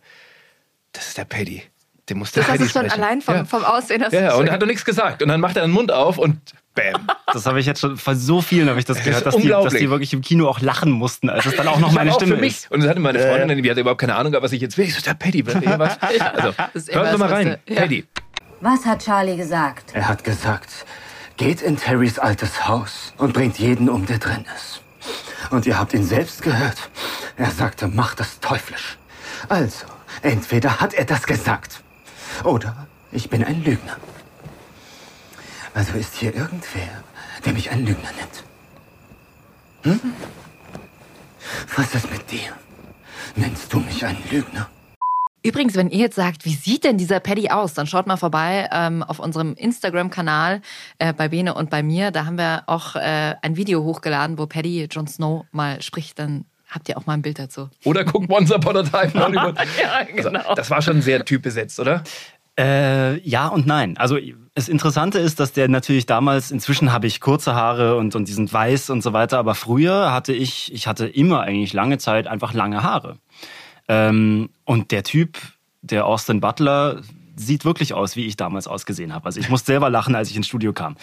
[0.93, 1.63] das ist der Paddy.
[2.09, 3.03] Der muss der Das hast Paddy du schon sprechen.
[3.03, 3.45] allein vom, ja.
[3.45, 4.03] vom Aussehen.
[4.03, 5.21] hast Ja, du ja, und er hat doch nichts gesagt.
[5.23, 6.37] Und dann macht er den Mund auf und
[6.75, 7.07] bam.
[7.33, 9.47] Das habe ich jetzt schon von so vielen habe ich das ist gehört, dass die,
[9.47, 12.17] dass die wirklich im Kino auch lachen mussten, als es dann auch noch meine hab
[12.19, 12.57] Stimme für mich.
[12.57, 12.71] ist.
[12.71, 14.85] Und das hatte meine Freundin, die hatte überhaupt keine Ahnung, was ich jetzt will.
[14.85, 15.97] Ich so, der Paddy, was?
[16.35, 17.57] Also, hören wir das mal rein.
[17.67, 17.81] Ja.
[17.81, 18.05] Paddy.
[18.61, 19.91] Was hat Charlie gesagt?
[19.93, 20.69] Er hat gesagt,
[21.37, 24.81] geht in Terrys altes Haus und bringt jeden um, der drin ist.
[25.51, 26.89] Und ihr habt ihn selbst gehört.
[27.37, 28.97] Er sagte, macht das teuflisch.
[29.49, 29.85] Also,
[30.21, 31.81] entweder hat er das gesagt
[32.43, 33.97] oder ich bin ein Lügner.
[35.73, 37.03] Also ist hier irgendwer,
[37.45, 38.43] der mich ein Lügner nennt.
[40.01, 40.13] Hm?
[41.75, 42.53] Was ist mit dir?
[43.35, 44.69] Nennst du mich einen Lügner?
[45.43, 48.67] Übrigens, wenn ihr jetzt sagt, wie sieht denn dieser Paddy aus, dann schaut mal vorbei
[48.71, 50.61] ähm, auf unserem Instagram-Kanal
[50.97, 52.09] äh, bei Bene und bei mir.
[52.09, 56.17] Da haben wir auch äh, ein Video hochgeladen, wo Paddy Jon Snow mal spricht.
[56.17, 56.45] Dann
[56.75, 57.69] habt ihr auch mal ein Bild dazu.
[57.85, 59.55] Oder guck Once Upon a Time in Hollywood.
[59.81, 60.53] Ja, Also, genau.
[60.55, 62.03] das war schon sehr typbesetzt, oder?
[62.59, 63.97] Äh, ja und nein.
[63.97, 64.17] Also
[64.53, 68.33] das Interessante ist, dass der natürlich damals, inzwischen habe ich kurze Haare und, und die
[68.33, 72.27] sind weiß und so weiter, aber früher hatte ich, ich hatte immer eigentlich lange Zeit
[72.27, 73.17] einfach lange Haare.
[73.87, 75.37] Ähm, und der Typ,
[75.81, 77.01] der Austin Butler,
[77.35, 79.25] sieht wirklich aus, wie ich damals ausgesehen habe.
[79.25, 80.95] Also ich musste selber lachen, als ich ins Studio kam.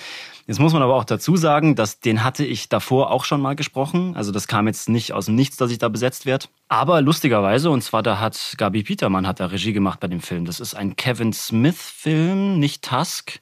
[0.46, 3.54] Jetzt muss man aber auch dazu sagen, dass den hatte ich davor auch schon mal
[3.54, 4.16] gesprochen.
[4.16, 6.46] Also das kam jetzt nicht aus dem Nichts, dass ich da besetzt werde.
[6.68, 10.44] Aber lustigerweise, und zwar da hat Gabi Petermann hat da Regie gemacht bei dem Film.
[10.44, 13.40] Das ist ein Kevin Smith-Film, nicht Tusk.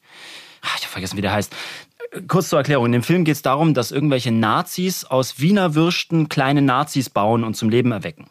[0.61, 1.55] Ah, Ich habe vergessen, wie der heißt.
[2.27, 2.87] Kurz zur Erklärung.
[2.87, 7.43] In dem Film geht es darum, dass irgendwelche Nazis aus Wiener Würsten kleine Nazis bauen
[7.45, 8.25] und zum Leben erwecken.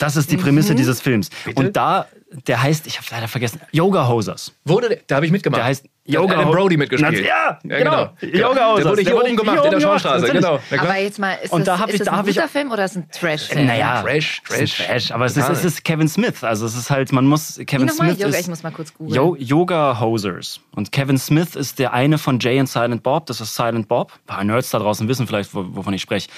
[0.00, 1.30] Das ist die Prämisse dieses Films.
[1.54, 2.06] Und da,
[2.46, 4.52] der heißt, ich habe leider vergessen, Yoga Hosers.
[4.64, 5.58] Wurde der, da habe ich mitgemacht.
[5.58, 7.24] Der heißt Yoga Adam Brody mitgespielt.
[7.26, 8.10] Ja, genau.
[8.20, 8.36] genau.
[8.48, 8.82] Yoga Hosers.
[8.84, 10.32] Der wurde hier oben gemacht, hier in der natürlich.
[10.32, 10.58] Genau.
[10.78, 12.84] Aber jetzt mal, ist Und das, da ist ich- das da ein guter Film oder
[12.84, 13.66] ist es ein Trash-Film?
[13.66, 14.76] Naja, Trash, Trash.
[14.86, 15.10] Trash.
[15.12, 16.42] Aber es ist, es ist Kevin Smith.
[16.42, 17.92] Also es ist halt, man muss, Kevin Wie?
[17.92, 19.14] Smith Yoga, ist ich muss mal kurz googeln.
[19.14, 20.60] Yo Yoga Hosers.
[20.74, 23.26] Und Kevin Smith ist der eine von Jay und Silent Bob.
[23.26, 24.12] Das ist Silent Bob.
[24.12, 26.28] Ein paar Nerds da draußen wissen vielleicht, wo- wovon ich spreche.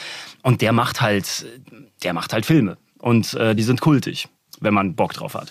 [0.42, 1.46] Und der macht halt,
[2.02, 2.76] der macht halt Filme.
[2.98, 4.28] Und äh, die sind kultig,
[4.60, 5.50] wenn man Bock drauf hat.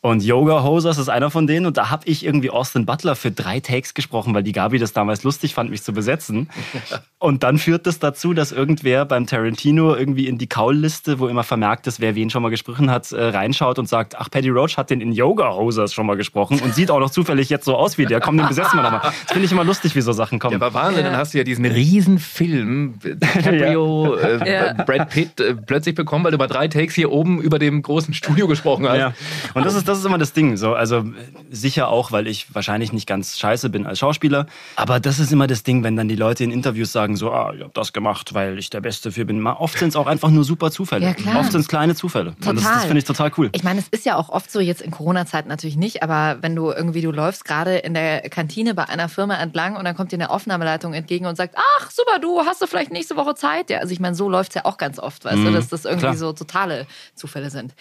[0.00, 1.66] Und Yoga Hosers ist einer von denen.
[1.66, 4.92] Und da habe ich irgendwie Austin Butler für drei Takes gesprochen, weil die Gabi das
[4.92, 6.48] damals lustig fand, mich zu besetzen.
[7.18, 11.42] Und dann führt das dazu, dass irgendwer beim Tarantino irgendwie in die Kaulliste, wo immer
[11.42, 14.76] vermerkt ist, wer wen schon mal gesprochen hat, äh, reinschaut und sagt, ach, Paddy Roach
[14.76, 17.74] hat den in Yoga Hosers schon mal gesprochen und sieht auch noch zufällig jetzt so
[17.74, 18.20] aus wie der.
[18.20, 19.00] Komm, den besetzen wir nochmal.
[19.00, 20.52] Das finde ich immer lustig, wie so Sachen kommen.
[20.52, 21.04] Der war Wahnsinn.
[21.04, 24.84] Dann hast du ja diesen Riesenfilm, DiCaprio, äh, Ja.
[24.84, 28.14] Brad Pitt, äh, plötzlich bekommen, weil du bei drei Takes hier oben über dem großen
[28.14, 28.98] Studio gesprochen hast.
[28.98, 29.12] Ja.
[29.54, 30.56] Und das ist, das ist immer das Ding.
[30.56, 31.04] So, also
[31.50, 34.46] sicher auch, weil ich wahrscheinlich nicht ganz scheiße bin als Schauspieler.
[34.76, 37.52] Aber das ist immer das Ding, wenn dann die Leute in Interviews sagen, so, ah,
[37.54, 39.46] ich habe das gemacht, weil ich der Beste für bin.
[39.46, 41.06] Oft sind es auch einfach nur super Zufälle.
[41.06, 41.40] Ja, klar.
[41.40, 42.30] Oft sind es kleine Zufälle.
[42.30, 42.80] Und das, das Total.
[42.80, 43.50] finde ich total cool.
[43.52, 46.54] Ich meine, es ist ja auch oft so, jetzt in Corona-Zeiten natürlich nicht, aber wenn
[46.54, 50.12] du irgendwie, du läufst gerade in der Kantine bei einer Firma entlang und dann kommt
[50.12, 53.70] dir eine Aufnahmeleitung entgegen und sagt, ach, super, du hast du vielleicht nächste Woche Zeit?
[53.70, 56.06] Ja, also ich meine, so läuft's ja auch ganz oft, weißt du, dass das irgendwie
[56.06, 56.16] klar.
[56.16, 57.74] so totale Zufälle sind.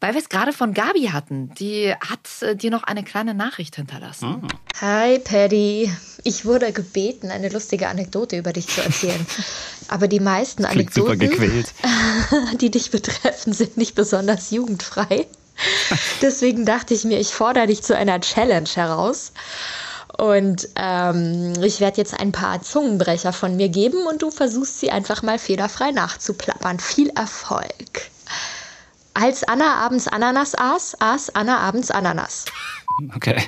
[0.00, 3.76] Weil wir es gerade von Gabi hatten, die hat äh, dir noch eine kleine Nachricht
[3.76, 4.48] hinterlassen.
[4.80, 5.92] Hi, Paddy.
[6.24, 9.26] Ich wurde gebeten, eine lustige Anekdote über dich zu erzählen.
[9.88, 11.74] Aber die meisten Klingt Anekdoten, gequält.
[12.60, 15.26] die dich betreffen, sind nicht besonders jugendfrei.
[16.22, 19.32] Deswegen dachte ich mir, ich fordere dich zu einer Challenge heraus.
[20.16, 24.90] Und ähm, ich werde jetzt ein paar Zungenbrecher von mir geben und du versuchst sie
[24.90, 26.78] einfach mal fehlerfrei nachzuplappern.
[26.78, 28.10] Viel Erfolg.
[29.14, 32.44] Als Anna abends Ananas aß, aß Anna abends Ananas.
[33.14, 33.42] Okay.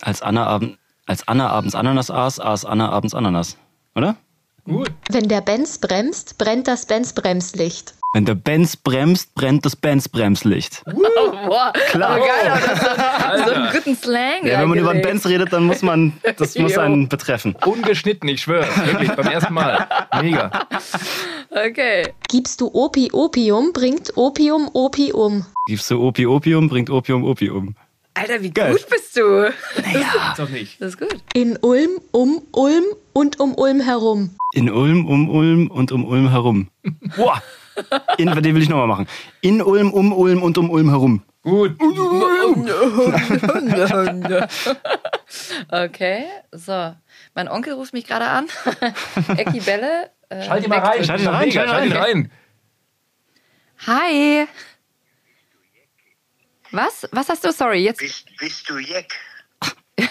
[0.00, 3.56] Als Anna, abend, als Anna abends Ananas aß, aß Anna abends Ananas.
[3.94, 4.16] Oder?
[4.64, 7.94] Wenn der Benz bremst, brennt das Benz Bremslicht.
[8.14, 10.84] Wenn der Benz bremst, brennt das Benz Bremslicht.
[10.84, 12.18] Boah, klar.
[12.20, 14.46] Oh, geil, aber das ist so, so einen guten Slang.
[14.46, 15.08] Ja, wenn man über den reingelegt.
[15.08, 17.56] Benz redet, dann muss man, das muss einen betreffen.
[17.64, 18.66] Ungeschnitten, ich schwöre.
[18.84, 19.88] Wirklich, beim ersten Mal.
[20.20, 20.50] Mega.
[21.54, 22.14] Okay.
[22.28, 25.44] Gibst du Opi Opium, bringt Opium Opium.
[25.66, 27.74] Gibst du Opi Opium, bringt Opium Opium.
[28.14, 28.72] Alter, wie Geil.
[28.72, 29.44] gut bist du.
[29.44, 29.54] Ist
[30.38, 30.80] doch nicht.
[30.80, 31.16] Das ist gut.
[31.34, 34.34] In Ulm, um Ulm und um Ulm herum.
[34.54, 36.68] In Ulm, um Ulm und um Ulm herum.
[37.16, 37.42] Boah!
[38.16, 39.06] In, den will ich nochmal machen.
[39.42, 41.22] In Ulm, um Ulm und um Ulm herum.
[41.42, 41.76] Gut.
[45.70, 46.94] Okay, so.
[47.34, 48.46] Mein Onkel ruft mich gerade an.
[49.36, 50.10] Ecki Bälle.
[50.32, 51.04] Äh, Schalt ihn mal rein.
[51.04, 52.32] Schalt ihn rein, schalt ihn Schalt rein.
[53.86, 54.48] Hi.
[56.70, 57.06] Was?
[57.12, 57.52] Was hast du?
[57.52, 59.12] Sorry, jetzt Bist, bist du Jeck?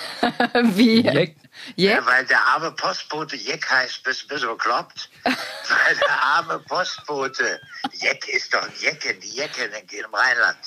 [0.54, 1.02] wie?
[1.02, 1.36] Jeck.
[1.78, 1.96] Yeah?
[2.00, 5.10] Ja, weil der arme Postbote Jeck heißt, bist du bekloppt?
[5.24, 7.60] weil der arme Postbote,
[7.94, 10.58] Jeck ist doch ein Jecken, die Jecken im Rheinland.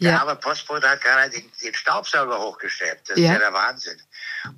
[0.00, 0.18] Der Ja.
[0.20, 3.00] arme Postbote hat gerade den, den Staubsauger hochgestellt.
[3.08, 3.32] Das ist Ja.
[3.32, 4.00] ja, der Wahnsinn.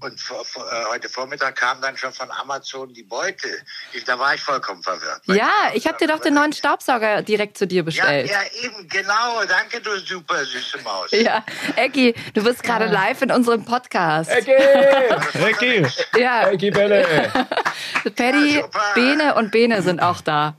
[0.01, 3.49] Und vor, vor, äh, heute Vormittag kam dann schon von Amazon die Beute.
[3.93, 5.23] Ich, da war ich vollkommen verwirrt.
[5.25, 8.31] Ja, ich habe dir doch den neuen Staubsauger direkt zu dir Ja, bestellt.
[8.31, 9.43] ja, eben, genau.
[9.49, 11.11] Danke, du super süße Maus.
[11.13, 11.43] Ja,
[11.77, 14.31] Ecki, du bist gerade live in unserem Podcast.
[14.31, 14.53] Ecki.
[15.45, 15.87] Ecki!
[16.17, 17.07] Ja, Ecki Bälle.
[18.17, 18.81] Paddy, Ja, super.
[18.95, 20.55] Bene und Bene sind auch da.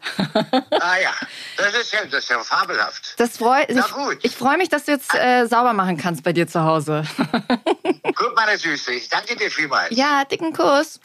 [0.72, 1.12] Ah ja,
[1.58, 3.14] das ist ja, das ist ja fabelhaft.
[3.18, 4.18] Das freut Na ich, gut.
[4.24, 7.04] ich freue mich, dass du jetzt äh, sauber machen kannst bei dir zu Hause.
[8.20, 9.96] Gut, meine Süße, ich danke dir vielmals.
[9.96, 11.00] Ja, dicken Kuss.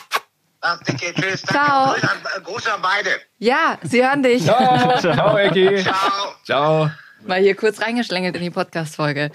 [0.60, 1.42] Ach, dicke, tschüss.
[1.42, 1.46] Danke.
[1.46, 1.92] Ciao.
[1.92, 3.20] Gruß an, äh, Gruß an beide.
[3.38, 4.44] Ja, sie hören dich.
[4.44, 4.98] Ciao.
[4.98, 5.76] Ciao, Ecki.
[5.82, 6.34] Ciao.
[6.44, 6.90] Ciao.
[7.24, 9.30] Mal hier kurz reingeschlängelt in die Podcast-Folge.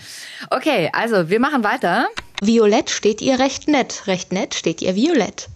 [0.49, 2.07] Okay, also wir machen weiter.
[2.41, 4.07] Violett steht ihr recht nett.
[4.07, 5.47] Recht nett steht ihr violett.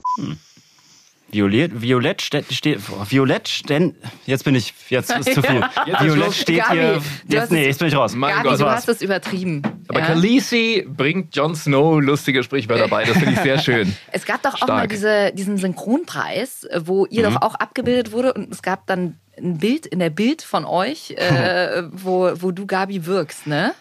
[1.34, 2.80] Violett, Violett steht, steht
[3.10, 5.62] Violett stehen, jetzt bin ich, jetzt ist zu viel.
[5.88, 8.16] Ist Violett steht Gabi, hier, du jetzt, hast nee, jetzt bin ich raus.
[8.16, 9.62] Mein Gabi, Gott, du hast es übertrieben.
[9.88, 10.06] Aber ja?
[10.06, 13.04] Khaleesi bringt Jon Snow lustige Sprichwörter bei.
[13.04, 13.96] Das finde ich sehr schön.
[14.12, 14.70] Es gab doch auch Stark.
[14.70, 17.34] mal diese, diesen Synchronpreis, wo ihr Mhm.
[17.34, 21.12] doch auch abgebildet wurde und es gab dann ein Bild in der Bild von euch,
[21.12, 23.74] äh, wo, wo du Gabi wirkst, ne?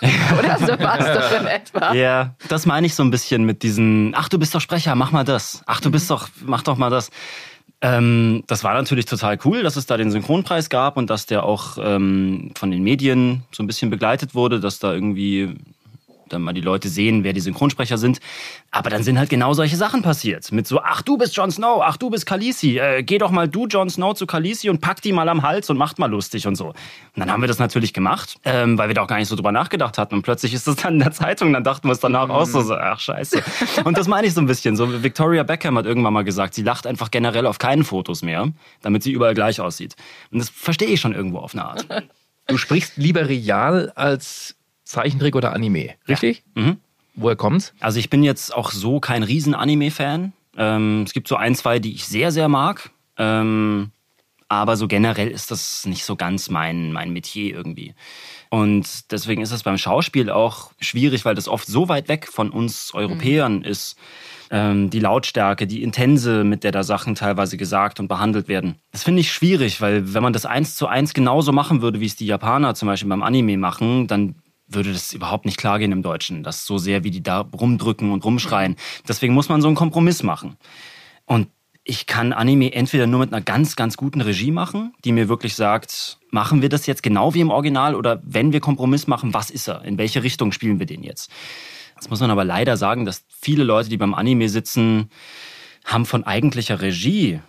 [0.38, 1.94] Oder so warst du in etwa.
[1.94, 5.12] Ja, das meine ich so ein bisschen mit diesen, ach du bist doch Sprecher, mach
[5.12, 5.62] mal das.
[5.66, 7.10] Ach du bist doch, mach doch mal das.
[7.82, 11.44] Ähm, das war natürlich total cool, dass es da den Synchronpreis gab und dass der
[11.44, 15.56] auch ähm, von den Medien so ein bisschen begleitet wurde, dass da irgendwie
[16.32, 18.20] dann mal die Leute sehen, wer die Synchronsprecher sind.
[18.70, 20.50] Aber dann sind halt genau solche Sachen passiert.
[20.52, 23.48] Mit so, ach du bist Jon Snow, ach du bist Khaleesi, äh, geh doch mal
[23.48, 26.46] du Jon Snow zu Khaleesi und pack die mal am Hals und macht mal lustig
[26.46, 26.68] und so.
[26.68, 26.74] Und
[27.16, 29.52] dann haben wir das natürlich gemacht, ähm, weil wir da auch gar nicht so drüber
[29.52, 30.14] nachgedacht hatten.
[30.14, 32.62] Und plötzlich ist das dann in der Zeitung, dann dachten wir es danach auch so,
[32.62, 33.42] so, ach scheiße.
[33.84, 34.76] Und das meine ich so ein bisschen.
[34.76, 38.48] So Victoria Beckham hat irgendwann mal gesagt, sie lacht einfach generell auf keinen Fotos mehr,
[38.82, 39.96] damit sie überall gleich aussieht.
[40.30, 41.86] Und das verstehe ich schon irgendwo auf eine Art.
[42.46, 44.56] Du sprichst lieber real als
[44.90, 46.42] Zeichentrick oder Anime, richtig?
[46.54, 46.78] Mhm.
[47.14, 47.72] Woher kommt's?
[47.78, 50.32] Also ich bin jetzt auch so kein riesen Anime-Fan.
[50.56, 52.90] Ähm, es gibt so ein, zwei, die ich sehr, sehr mag.
[53.16, 53.92] Ähm,
[54.48, 57.94] aber so generell ist das nicht so ganz mein, mein Metier irgendwie.
[58.48, 62.50] Und deswegen ist es beim Schauspiel auch schwierig, weil das oft so weit weg von
[62.50, 63.96] uns Europäern ist.
[64.50, 68.74] Ähm, die Lautstärke, die Intense, mit der da Sachen teilweise gesagt und behandelt werden.
[68.90, 72.06] Das finde ich schwierig, weil wenn man das eins zu eins genauso machen würde, wie
[72.06, 74.34] es die Japaner zum Beispiel beim Anime machen, dann
[74.70, 76.42] würde das überhaupt nicht klar gehen im Deutschen.
[76.42, 78.76] Das so sehr, wie die da rumdrücken und rumschreien.
[79.08, 80.56] Deswegen muss man so einen Kompromiss machen.
[81.26, 81.48] Und
[81.84, 85.54] ich kann Anime entweder nur mit einer ganz, ganz guten Regie machen, die mir wirklich
[85.54, 89.50] sagt, machen wir das jetzt genau wie im Original oder wenn wir Kompromiss machen, was
[89.50, 89.82] ist er?
[89.82, 91.30] In welche Richtung spielen wir den jetzt?
[91.96, 95.10] Das muss man aber leider sagen, dass viele Leute, die beim Anime sitzen,
[95.84, 97.40] haben von eigentlicher Regie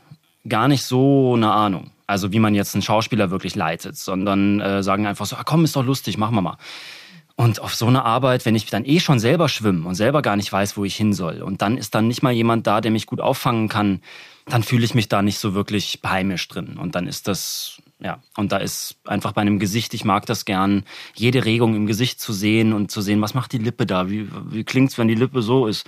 [0.47, 1.91] gar nicht so eine Ahnung.
[2.07, 5.63] Also wie man jetzt einen Schauspieler wirklich leitet, sondern äh, sagen einfach so, ah, komm,
[5.63, 6.57] ist doch lustig, machen wir mal.
[7.41, 10.35] Und auf so eine Arbeit, wenn ich dann eh schon selber schwimme und selber gar
[10.35, 12.91] nicht weiß, wo ich hin soll, und dann ist dann nicht mal jemand da, der
[12.91, 14.01] mich gut auffangen kann,
[14.45, 16.77] dann fühle ich mich da nicht so wirklich heimisch drin.
[16.77, 20.45] Und dann ist das, ja, und da ist einfach bei einem Gesicht, ich mag das
[20.45, 20.83] gern,
[21.15, 24.27] jede Regung im Gesicht zu sehen und zu sehen, was macht die Lippe da, wie,
[24.51, 25.87] wie klingt's, wenn die Lippe so ist.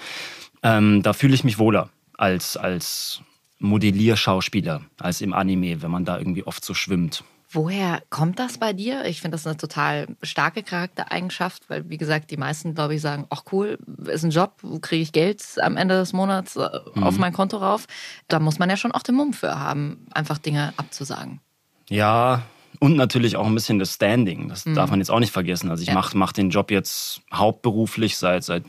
[0.64, 3.22] Ähm, da fühle ich mich wohler als, als
[3.60, 7.24] Modellierschauspieler, als im Anime, wenn man da irgendwie oft so schwimmt.
[7.54, 9.06] Woher kommt das bei dir?
[9.06, 13.28] Ich finde das eine total starke Charaktereigenschaft, weil, wie gesagt, die meisten, glaube ich, sagen,
[13.30, 13.78] ach cool,
[14.08, 16.68] ist ein Job, kriege ich Geld am Ende des Monats äh,
[17.00, 17.20] auf Mhm.
[17.22, 17.86] mein Konto rauf.
[18.28, 21.42] Da muss man ja schon auch den Mumm für haben, einfach Dinge abzusagen.
[21.90, 22.42] Ja,
[22.80, 24.50] und natürlich auch ein bisschen das Standing.
[24.50, 24.74] Das Mhm.
[24.74, 25.70] darf man jetzt auch nicht vergessen.
[25.70, 25.94] Also ich Ja.
[25.94, 28.64] mache mach den Job jetzt hauptberuflich seit, seit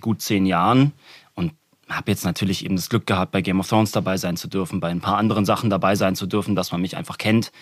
[0.00, 0.90] gut zehn Jahren
[1.34, 1.52] und
[1.88, 4.80] habe jetzt natürlich eben das Glück gehabt, bei Game of Thrones dabei sein zu dürfen,
[4.80, 7.52] bei ein paar anderen Sachen dabei sein zu dürfen, dass man mich einfach kennt.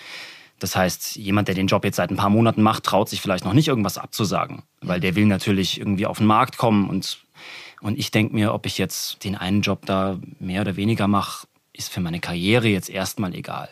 [0.63, 3.45] Das heißt, jemand, der den Job jetzt seit ein paar Monaten macht, traut sich vielleicht
[3.45, 7.19] noch nicht irgendwas abzusagen, weil der will natürlich irgendwie auf den Markt kommen und,
[7.81, 11.49] und ich denke mir, ob ich jetzt den einen Job da mehr oder weniger mache,
[11.73, 13.71] ist für meine Karriere jetzt erstmal egal.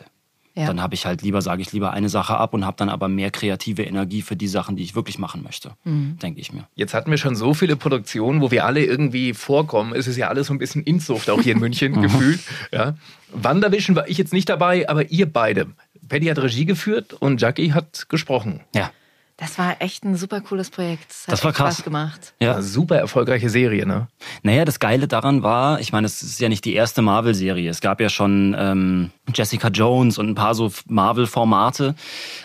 [0.53, 0.65] Ja.
[0.67, 3.07] Dann habe ich halt lieber, sage ich lieber eine Sache ab und habe dann aber
[3.07, 6.17] mehr kreative Energie für die Sachen, die ich wirklich machen möchte, Mhm.
[6.21, 6.67] denke ich mir.
[6.75, 9.93] Jetzt hatten wir schon so viele Produktionen, wo wir alle irgendwie vorkommen.
[9.95, 12.41] Es ist ja alles so ein bisschen Inzucht, auch hier in München gefühlt.
[12.73, 12.95] Ja.
[13.31, 15.67] Wandervision war ich jetzt nicht dabei, aber ihr beide.
[16.11, 18.59] Paddy hat Regie geführt und Jackie hat gesprochen.
[18.75, 18.91] Ja.
[19.37, 21.09] Das war echt ein super cooles Projekt.
[21.09, 21.73] Das hat Das war echt krass.
[21.75, 22.33] Spaß gemacht.
[22.41, 22.61] Ja.
[22.61, 24.09] Super erfolgreiche Serie, ne?
[24.43, 27.69] Naja, das Geile daran war, ich meine, es ist ja nicht die erste Marvel-Serie.
[27.69, 31.95] Es gab ja schon ähm, Jessica Jones und ein paar so Marvel-Formate.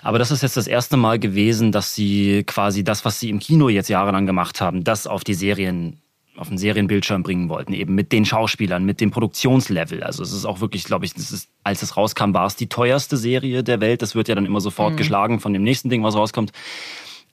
[0.03, 3.41] Aber das ist jetzt das erste Mal gewesen, dass sie quasi das, was sie im
[3.41, 6.01] Kino jetzt jahrelang gemacht haben, das auf die Serien
[6.37, 10.03] auf den Serienbildschirm bringen wollten, eben mit den Schauspielern, mit dem Produktionslevel.
[10.03, 12.68] Also es ist auch wirklich, glaube ich, das ist, als es rauskam, war es die
[12.68, 14.03] teuerste Serie der Welt.
[14.03, 14.97] Das wird ja dann immer sofort Mhm.
[14.97, 16.53] geschlagen von dem nächsten Ding, was rauskommt.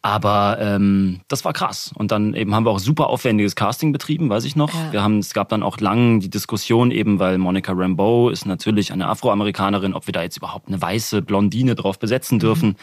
[0.06, 1.94] Aber ähm, das war krass.
[1.96, 4.74] Und dann eben haben wir auch super aufwendiges Casting betrieben, weiß ich noch.
[4.74, 4.92] Ja.
[4.92, 8.92] Wir haben, es gab dann auch lang die Diskussion eben, weil Monica Rambeau ist natürlich
[8.92, 12.76] eine Afroamerikanerin, ob wir da jetzt überhaupt eine weiße Blondine drauf besetzen dürfen.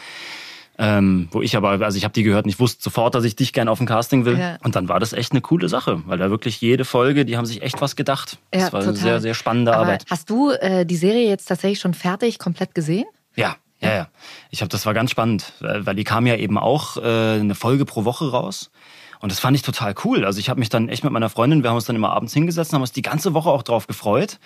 [0.77, 3.35] Ähm, wo ich aber, also ich habe die gehört und ich wusste sofort, dass ich
[3.35, 4.39] dich gerne auf dem Casting will.
[4.39, 4.57] Ja.
[4.63, 7.45] Und dann war das echt eine coole Sache, weil da wirklich jede Folge, die haben
[7.45, 8.37] sich echt was gedacht.
[8.51, 9.03] Das Ja, war eine total.
[9.03, 10.05] sehr, sehr spannende Aber Arbeit.
[10.09, 13.05] Hast du äh, die Serie jetzt tatsächlich schon fertig, komplett gesehen?
[13.35, 14.07] Ja, ja, ja.
[14.49, 17.01] Ich habe, das war ganz spannend, weil die kam ja eben auch äh,
[17.39, 18.71] eine Folge pro Woche raus.
[19.19, 20.25] Und das fand ich total cool.
[20.25, 22.33] Also ich habe mich dann echt mit meiner Freundin, wir haben uns dann immer abends
[22.33, 24.39] hingesetzt und haben uns die ganze Woche auch drauf gefreut.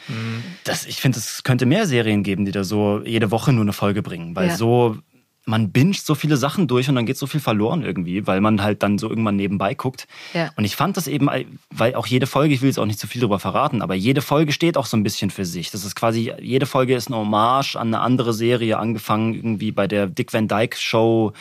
[0.66, 3.72] Das, ich finde, es könnte mehr Serien geben, die da so jede Woche nur eine
[3.72, 4.36] Folge bringen.
[4.36, 4.58] Weil Ja.
[4.58, 4.98] so,
[5.46, 8.64] man binget so viele Sachen durch und dann geht so viel verloren irgendwie, weil man
[8.64, 10.08] halt dann so irgendwann nebenbei guckt.
[10.34, 10.52] Ja.
[10.58, 11.30] Und ich fand das eben,
[11.70, 14.22] weil auch jede Folge, ich will jetzt auch nicht zu viel darüber verraten, aber jede
[14.22, 15.70] Folge steht auch so ein bisschen für sich.
[15.70, 19.88] Das ist quasi, jede Folge ist eine Hommage an eine andere Serie, angefangen irgendwie bei
[19.88, 21.34] der Dick Van Dyke Show,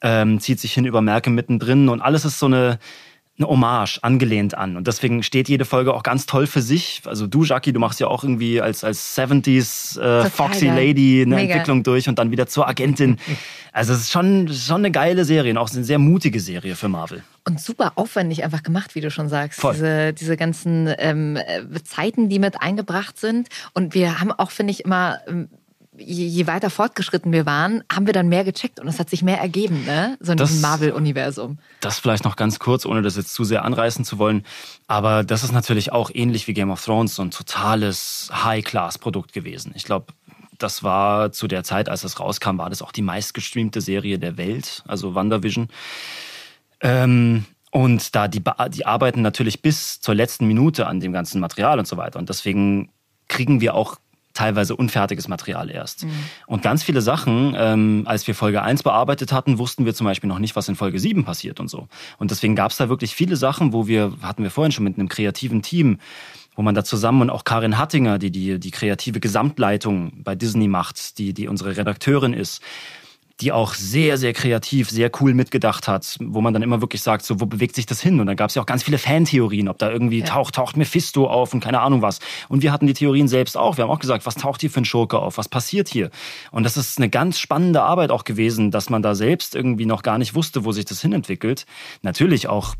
[0.00, 2.78] ähm, zieht sich hin über Märke mittendrin und alles ist so eine,
[3.36, 4.76] eine Hommage, angelehnt an.
[4.76, 7.02] Und deswegen steht jede Folge auch ganz toll für sich.
[7.04, 10.88] Also du, Jackie, du machst ja auch irgendwie als, als 70s äh, Foxy geil.
[10.88, 11.54] Lady eine Mega.
[11.54, 13.18] Entwicklung durch und dann wieder zur Agentin.
[13.76, 16.88] Also es ist schon, schon eine geile Serie und auch eine sehr mutige Serie für
[16.88, 17.24] Marvel.
[17.44, 19.58] Und super aufwendig einfach gemacht, wie du schon sagst.
[19.58, 19.72] Voll.
[19.72, 23.48] Diese, diese ganzen ähm, äh, Zeiten, die mit eingebracht sind.
[23.72, 25.48] Und wir haben auch, finde ich, immer, ähm,
[25.96, 29.22] je, je weiter fortgeschritten wir waren, haben wir dann mehr gecheckt und es hat sich
[29.22, 30.16] mehr ergeben, ne?
[30.20, 31.58] So in Das- diesem Marvel-Universum.
[31.80, 34.44] Das vielleicht noch ganz kurz, ohne das jetzt zu sehr anreißen zu wollen.
[34.86, 39.72] Aber das ist natürlich auch ähnlich wie Game of Thrones so ein totales High-Class-Produkt gewesen.
[39.74, 40.06] Ich glaube,
[40.58, 44.36] das war zu der Zeit, als es rauskam, war das auch die meistgestreamte Serie der
[44.36, 45.68] Welt, also WandaVision.
[46.80, 51.78] Ähm, und da die, die arbeiten natürlich bis zur letzten Minute an dem ganzen Material
[51.78, 52.18] und so weiter.
[52.18, 52.90] Und deswegen
[53.28, 53.96] kriegen wir auch
[54.34, 56.04] teilweise unfertiges Material erst.
[56.46, 60.28] Und ganz viele Sachen, ähm, als wir Folge 1 bearbeitet hatten, wussten wir zum Beispiel
[60.28, 61.88] noch nicht, was in Folge 7 passiert und so.
[62.18, 64.98] Und deswegen gab es da wirklich viele Sachen, wo wir, hatten wir vorhin schon mit
[64.98, 65.98] einem kreativen Team,
[66.56, 70.68] wo man da zusammen und auch Karin Hattinger, die die, die kreative Gesamtleitung bei Disney
[70.68, 72.60] macht, die, die unsere Redakteurin ist,
[73.40, 77.24] die auch sehr, sehr kreativ, sehr cool mitgedacht hat, wo man dann immer wirklich sagt,
[77.24, 78.20] so, wo bewegt sich das hin?
[78.20, 80.26] Und dann gab es ja auch ganz viele Fantheorien, ob da irgendwie Ja.
[80.26, 82.20] taucht, taucht Mephisto auf und keine Ahnung was.
[82.48, 83.76] Und wir hatten die Theorien selbst auch.
[83.76, 85.36] Wir haben auch gesagt, was taucht hier für ein Schurke auf?
[85.36, 86.10] Was passiert hier?
[86.52, 90.02] Und das ist eine ganz spannende Arbeit auch gewesen, dass man da selbst irgendwie noch
[90.04, 91.66] gar nicht wusste, wo sich das hinentwickelt.
[92.02, 92.74] Natürlich auch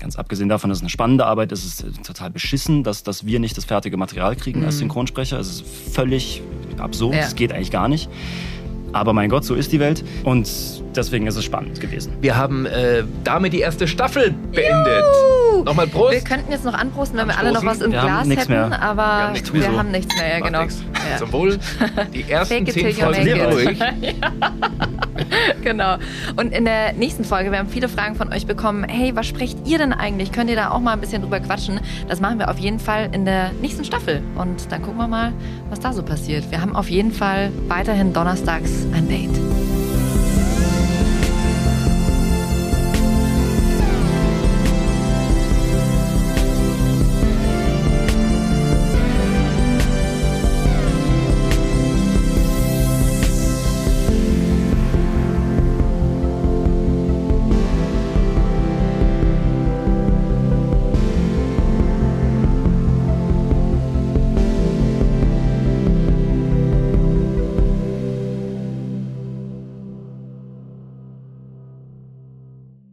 [0.00, 3.26] Ganz abgesehen davon, dass es eine spannende Arbeit ist, ist es total beschissen, dass, dass
[3.26, 5.38] wir nicht das fertige Material kriegen als Synchronsprecher.
[5.38, 6.40] Es ist völlig
[6.78, 7.20] absurd, Ja.
[7.20, 8.08] es geht eigentlich gar nicht.
[8.94, 10.04] Aber mein Gott, so ist die Welt.
[10.22, 10.48] Und
[10.96, 12.12] deswegen ist es spannend gewesen.
[12.20, 15.04] Wir haben äh, damit die erste Staffel beendet.
[15.64, 16.12] Nochmal Prost.
[16.12, 17.80] Wir könnten jetzt noch anprosten, wenn wir alle noch Anstoßen?
[17.80, 18.82] was im Wir haben Glas nichts hätten, mehr.
[18.82, 19.78] aber Wir haben nichts wir mehr.
[19.78, 20.62] haben nichts mehr, ja, Macht genau.
[20.62, 21.16] Ja.
[21.18, 21.58] Zum Wohl.
[22.12, 23.78] Die ersten zehn Folgen sind ruhig.
[25.62, 25.96] Genau.
[26.36, 28.84] Und in der nächsten Folge, wir haben viele Fragen von euch bekommen.
[28.84, 30.32] Hey, was sprecht ihr denn eigentlich?
[30.32, 31.80] Könnt ihr da auch mal ein bisschen drüber quatschen?
[32.08, 34.22] Das machen wir auf jeden Fall in der nächsten Staffel.
[34.36, 35.32] Und dann gucken wir mal,
[35.70, 36.50] was da so passiert.
[36.50, 39.30] Wir haben auf jeden Fall weiterhin donnerstags ein Date.